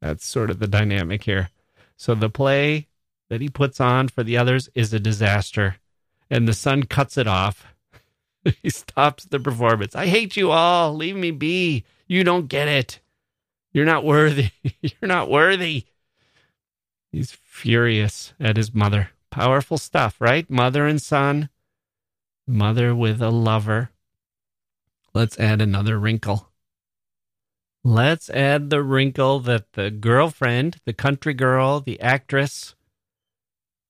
[0.00, 1.50] That's sort of the dynamic here.
[1.96, 2.88] So the play
[3.28, 5.76] that he puts on for the others is a disaster,
[6.30, 7.66] and the son cuts it off.
[8.62, 9.94] he stops the performance.
[9.94, 10.94] I hate you all.
[10.94, 11.84] Leave me be.
[12.06, 13.00] You don't get it.
[13.72, 14.50] You're not worthy.
[14.80, 15.86] You're not worthy.
[17.12, 19.10] He's furious at his mother.
[19.30, 20.48] Powerful stuff, right?
[20.48, 21.50] Mother and son.
[22.46, 23.90] Mother with a lover
[25.16, 26.50] Let's add another wrinkle.
[27.82, 32.74] Let's add the wrinkle that the girlfriend, the country girl, the actress,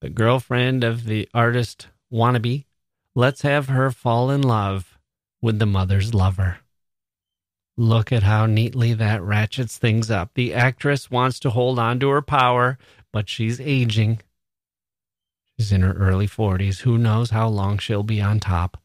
[0.00, 2.66] the girlfriend of the artist wannabe,
[3.16, 4.96] let's have her fall in love
[5.42, 6.58] with the mother's lover.
[7.76, 10.30] Look at how neatly that ratchets things up.
[10.34, 12.78] The actress wants to hold on to her power,
[13.12, 14.20] but she's aging.
[15.58, 16.80] She's in her early 40s.
[16.80, 18.78] Who knows how long she'll be on top?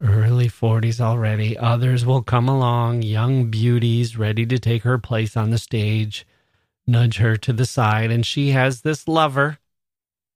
[0.00, 1.56] Early 40s already.
[1.58, 6.26] Others will come along, young beauties ready to take her place on the stage,
[6.86, 9.58] nudge her to the side, and she has this lover,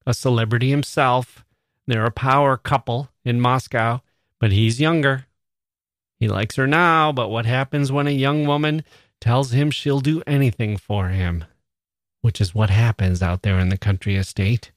[0.07, 1.45] a celebrity himself.
[1.87, 4.01] They're a power couple in Moscow,
[4.41, 5.27] but he's younger.
[6.19, 8.85] He likes her now, but what happens when a young woman
[9.21, 11.45] tells him she'll do anything for him?
[12.21, 14.73] Which is what happens out there in the country estate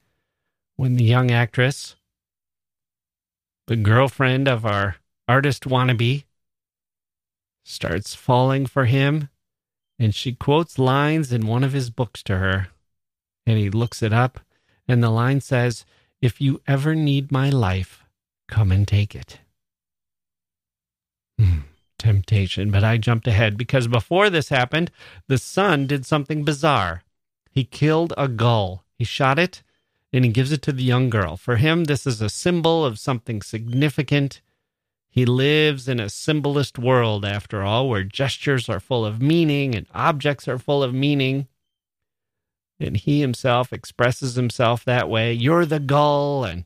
[0.76, 1.96] when the young actress,
[3.66, 4.96] the girlfriend of our
[5.28, 6.24] artist wannabe,
[7.64, 9.28] starts falling for him,
[9.98, 12.68] and she quotes lines in one of his books to her.
[13.46, 14.40] And he looks it up,
[14.88, 15.84] and the line says,
[16.20, 18.04] If you ever need my life,
[18.48, 19.40] come and take it.
[21.98, 24.90] Temptation, but I jumped ahead because before this happened,
[25.28, 27.04] the son did something bizarre.
[27.50, 28.84] He killed a gull.
[28.98, 29.62] He shot it
[30.12, 31.36] and he gives it to the young girl.
[31.36, 34.42] For him, this is a symbol of something significant.
[35.08, 39.86] He lives in a symbolist world, after all, where gestures are full of meaning and
[39.94, 41.48] objects are full of meaning.
[42.78, 45.32] And he himself expresses himself that way.
[45.32, 46.64] You're the gull, and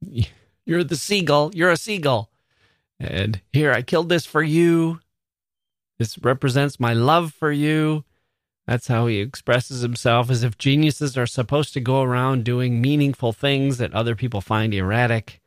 [0.66, 1.52] you're the seagull.
[1.54, 2.31] You're a seagull.
[3.02, 5.00] And here, I killed this for you.
[5.98, 8.04] This represents my love for you.
[8.66, 13.32] That's how he expresses himself, as if geniuses are supposed to go around doing meaningful
[13.32, 15.40] things that other people find erratic.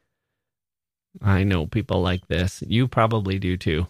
[1.21, 2.61] I know people like this.
[2.67, 3.87] You probably do too.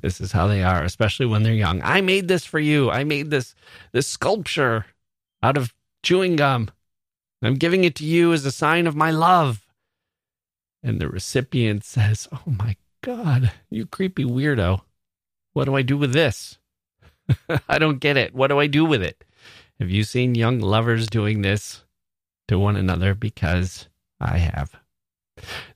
[0.00, 1.82] This is how they are, especially when they're young.
[1.82, 2.90] I made this for you.
[2.90, 3.54] I made this
[3.92, 4.86] this sculpture
[5.42, 6.70] out of chewing gum.
[7.42, 9.66] I'm giving it to you as a sign of my love.
[10.82, 14.82] And the recipient says, Oh my God, you creepy weirdo.
[15.52, 16.58] What do I do with this?
[17.68, 18.34] I don't get it.
[18.34, 19.24] What do I do with it?
[19.78, 21.84] Have you seen young lovers doing this
[22.48, 23.14] to one another?
[23.14, 23.88] Because
[24.20, 24.74] I have.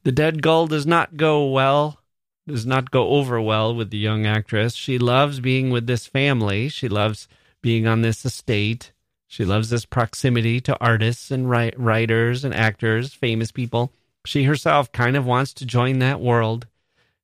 [0.03, 2.01] The dead gull does not go well,
[2.47, 4.75] does not go over well with the young actress.
[4.75, 6.69] She loves being with this family.
[6.69, 7.29] She loves
[7.63, 8.93] being on this estate.
[9.27, 13.93] She loves this proximity to artists and writers and actors, famous people.
[14.25, 16.67] She herself kind of wants to join that world.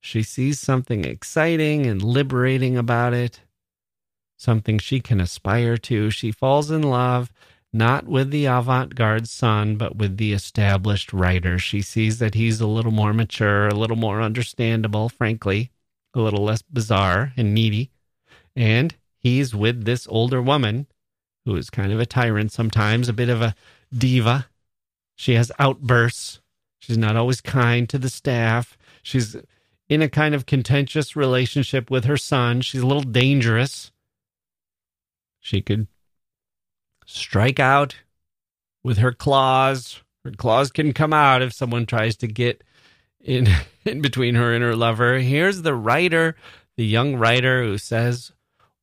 [0.00, 3.40] She sees something exciting and liberating about it
[4.40, 6.10] something she can aspire to.
[6.10, 7.30] She falls in love
[7.72, 11.58] not with the avant garde son, but with the established writer.
[11.58, 15.70] She sees that he's a little more mature, a little more understandable, frankly,
[16.14, 17.90] a little less bizarre and needy.
[18.56, 20.86] And he's with this older woman
[21.44, 23.54] who is kind of a tyrant sometimes, a bit of a
[23.96, 24.48] diva.
[25.16, 26.40] She has outbursts.
[26.90, 28.76] She's not always kind to the staff.
[29.04, 29.36] She's
[29.88, 32.62] in a kind of contentious relationship with her son.
[32.62, 33.92] She's a little dangerous.
[35.38, 35.86] She could
[37.06, 37.94] strike out
[38.82, 40.02] with her claws.
[40.24, 42.64] Her claws can come out if someone tries to get
[43.20, 43.46] in
[43.84, 45.20] in between her and her lover.
[45.20, 46.34] Here's the writer,
[46.76, 48.32] the young writer who says,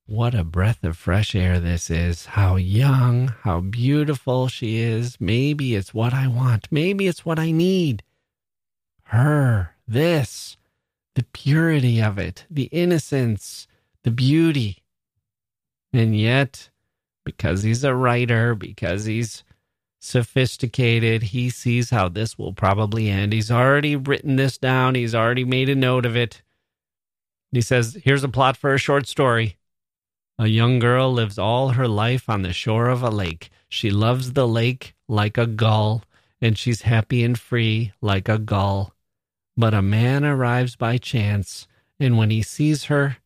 [0.07, 2.27] "What a breath of fresh air this is.
[2.27, 5.19] How young, how beautiful she is.
[5.19, 6.67] Maybe it's what I want.
[6.71, 8.03] Maybe it's what I need."
[9.03, 10.57] Her, this,
[11.15, 13.67] the purity of it, the innocence,
[14.03, 14.83] the beauty.
[15.91, 16.69] And yet,
[17.25, 19.43] because he's a writer, because he's
[19.99, 23.33] sophisticated, he sees how this will probably end.
[23.33, 26.43] He's already written this down, he's already made a note of it.
[27.51, 29.57] He says, Here's a plot for a short story.
[30.39, 33.49] A young girl lives all her life on the shore of a lake.
[33.69, 36.03] She loves the lake like a gull,
[36.39, 38.93] and she's happy and free like a gull.
[39.55, 41.67] But a man arrives by chance,
[41.99, 43.17] and when he sees her,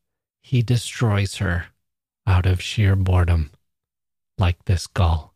[0.41, 1.66] he destroys her
[2.26, 3.51] out of sheer boredom,
[4.38, 5.34] like this gull.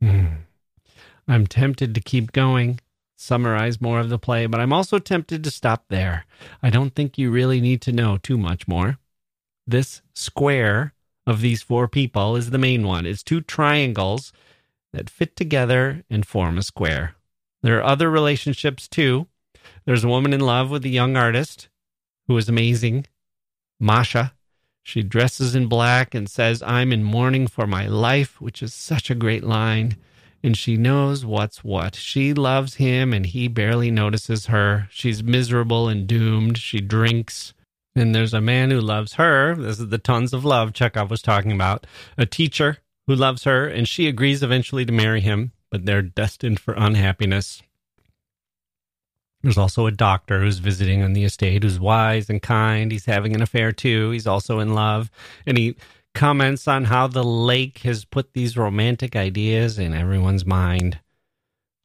[0.00, 0.42] Mm.
[1.26, 2.78] I'm tempted to keep going,
[3.16, 6.24] summarize more of the play, but I'm also tempted to stop there.
[6.62, 8.98] I don't think you really need to know too much more.
[9.66, 10.94] This square
[11.26, 13.04] of these four people is the main one.
[13.04, 14.32] It's two triangles
[14.92, 17.16] that fit together and form a square.
[17.62, 19.26] There are other relationships too.
[19.84, 21.68] There's a woman in love with a young artist
[22.28, 23.06] who is amazing,
[23.80, 24.34] Masha.
[24.84, 29.10] She dresses in black and says, I'm in mourning for my life, which is such
[29.10, 29.96] a great line.
[30.44, 31.96] And she knows what's what.
[31.96, 34.86] She loves him and he barely notices her.
[34.92, 36.56] She's miserable and doomed.
[36.58, 37.52] She drinks
[37.96, 39.56] And there's a man who loves her.
[39.56, 41.86] This is the tons of love Chekhov was talking about.
[42.18, 46.60] A teacher who loves her, and she agrees eventually to marry him, but they're destined
[46.60, 47.62] for unhappiness.
[49.42, 52.92] There's also a doctor who's visiting on the estate who's wise and kind.
[52.92, 54.10] He's having an affair too.
[54.10, 55.10] He's also in love.
[55.46, 55.76] And he
[56.14, 60.98] comments on how the lake has put these romantic ideas in everyone's mind,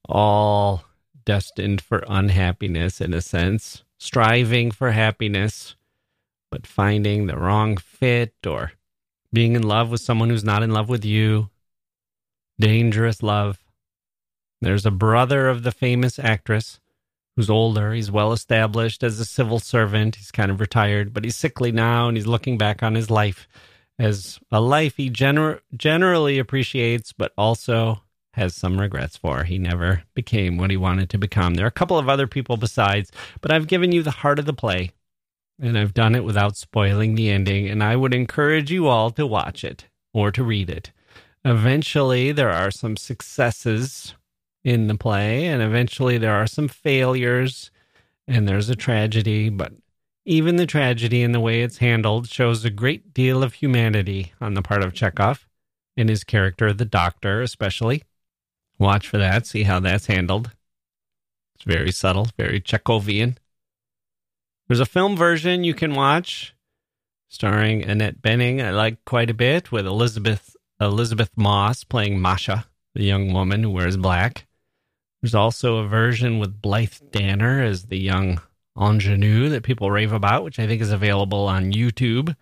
[0.09, 0.83] all
[1.23, 5.75] destined for unhappiness in a sense, striving for happiness,
[6.51, 8.73] but finding the wrong fit or
[9.33, 11.49] being in love with someone who's not in love with you.
[12.59, 13.57] Dangerous love.
[14.61, 16.79] There's a brother of the famous actress
[17.35, 17.93] who's older.
[17.93, 20.17] He's well established as a civil servant.
[20.17, 23.47] He's kind of retired, but he's sickly now and he's looking back on his life
[23.97, 29.43] as a life he gener- generally appreciates, but also has some regrets for.
[29.43, 31.55] He never became what he wanted to become.
[31.55, 34.45] There are a couple of other people besides, but I've given you the heart of
[34.45, 34.91] the play
[35.61, 39.27] and I've done it without spoiling the ending, and I would encourage you all to
[39.27, 40.91] watch it or to read it.
[41.45, 44.15] Eventually, there are some successes
[44.63, 47.71] in the play, and eventually, there are some failures,
[48.27, 49.73] and there's a tragedy, but
[50.25, 54.55] even the tragedy and the way it's handled shows a great deal of humanity on
[54.55, 55.47] the part of Chekhov
[55.97, 58.03] and his character, the doctor, especially.
[58.77, 60.51] Watch for that, see how that's handled.
[61.55, 63.37] It's very subtle, very Chekhovian.
[64.67, 66.55] There's a film version you can watch
[67.31, 68.63] starring Annette Bening.
[68.63, 73.69] I like quite a bit with Elizabeth Elisabeth Moss playing Masha, the young woman who
[73.69, 74.47] wears black.
[75.21, 78.41] There's also a version with Blythe Danner as the young
[78.79, 82.35] ingenue that people rave about, which I think is available on YouTube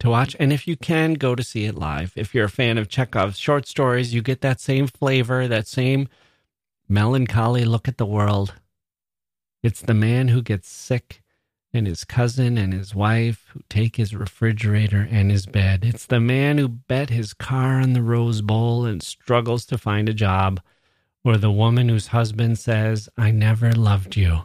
[0.00, 0.36] to watch.
[0.38, 2.12] And if you can, go to see it live.
[2.14, 6.08] If you're a fan of Chekhov's short stories, you get that same flavor, that same
[6.88, 8.54] melancholy look at the world.
[9.62, 11.23] It's the man who gets sick
[11.74, 15.84] and his cousin and his wife who take his refrigerator and his bed.
[15.84, 20.08] It's the man who bet his car on the Rose Bowl and struggles to find
[20.08, 20.60] a job,
[21.24, 24.42] or the woman whose husband says, I never loved you.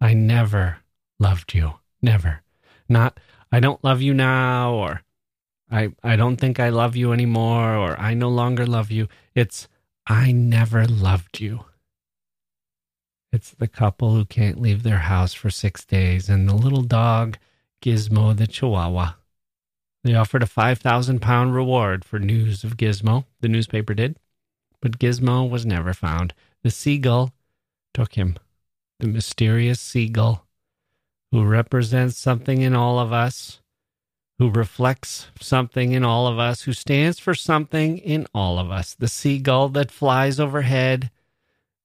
[0.00, 0.78] I never
[1.18, 1.74] loved you.
[2.00, 2.42] Never.
[2.88, 3.20] Not,
[3.52, 5.02] I don't love you now, or
[5.70, 9.08] I, I don't think I love you anymore, or I no longer love you.
[9.34, 9.68] It's,
[10.06, 11.64] I never loved you.
[13.32, 17.36] It's the couple who can't leave their house for six days and the little dog,
[17.82, 19.14] Gizmo the Chihuahua.
[20.02, 24.18] They offered a 5,000 pound reward for news of Gizmo, the newspaper did.
[24.80, 26.32] But Gizmo was never found.
[26.62, 27.32] The seagull
[27.92, 28.36] took him.
[29.00, 30.46] The mysterious seagull
[31.30, 33.60] who represents something in all of us,
[34.38, 38.94] who reflects something in all of us, who stands for something in all of us.
[38.94, 41.10] The seagull that flies overhead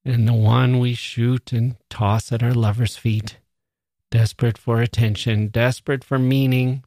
[0.05, 3.37] and the one we shoot and toss at our lover's feet,
[4.11, 6.83] desperate for attention, desperate for meaning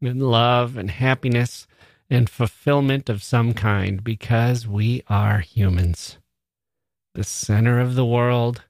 [0.00, 1.66] and love and happiness
[2.08, 6.18] and fulfillment of some kind because we are humans.
[7.14, 8.62] The center of the world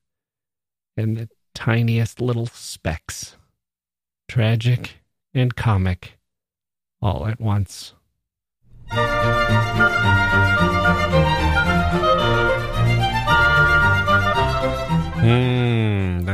[0.97, 3.37] and the tiniest little specks,
[4.29, 4.97] tragic
[5.35, 6.19] and comic,
[7.01, 7.95] all at once.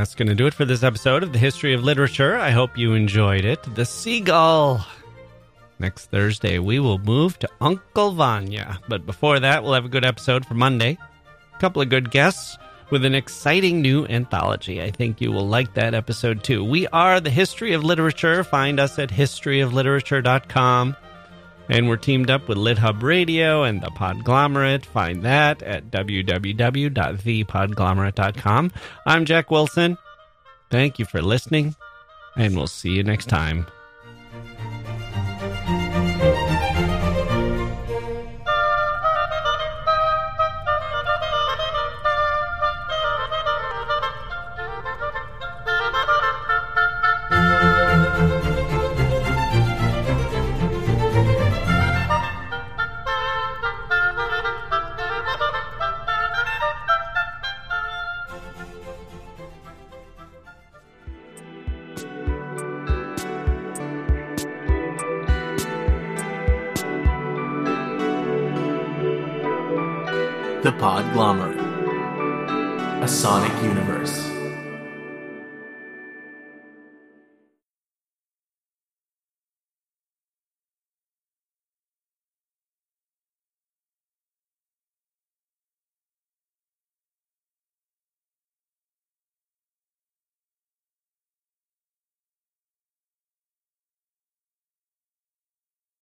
[0.09, 2.35] That's going to do it for this episode of the History of Literature.
[2.35, 3.63] I hope you enjoyed it.
[3.75, 4.83] The Seagull.
[5.79, 8.81] Next Thursday, we will move to Uncle Vanya.
[8.89, 10.97] But before that, we'll have a good episode for Monday.
[11.55, 12.57] A couple of good guests
[12.89, 14.81] with an exciting new anthology.
[14.81, 16.65] I think you will like that episode too.
[16.65, 18.45] We are the History of Literature.
[18.45, 20.97] Find us at historyofliterature.com.
[21.69, 24.87] And we're teamed up with LitHub Radio and the Podglomerate.
[24.87, 28.73] Find that at www.thepodglomerate.com.
[29.07, 29.99] I'm Jacke Wilson.
[30.71, 31.77] Thank you for listening,
[32.37, 33.67] and we'll see you next time.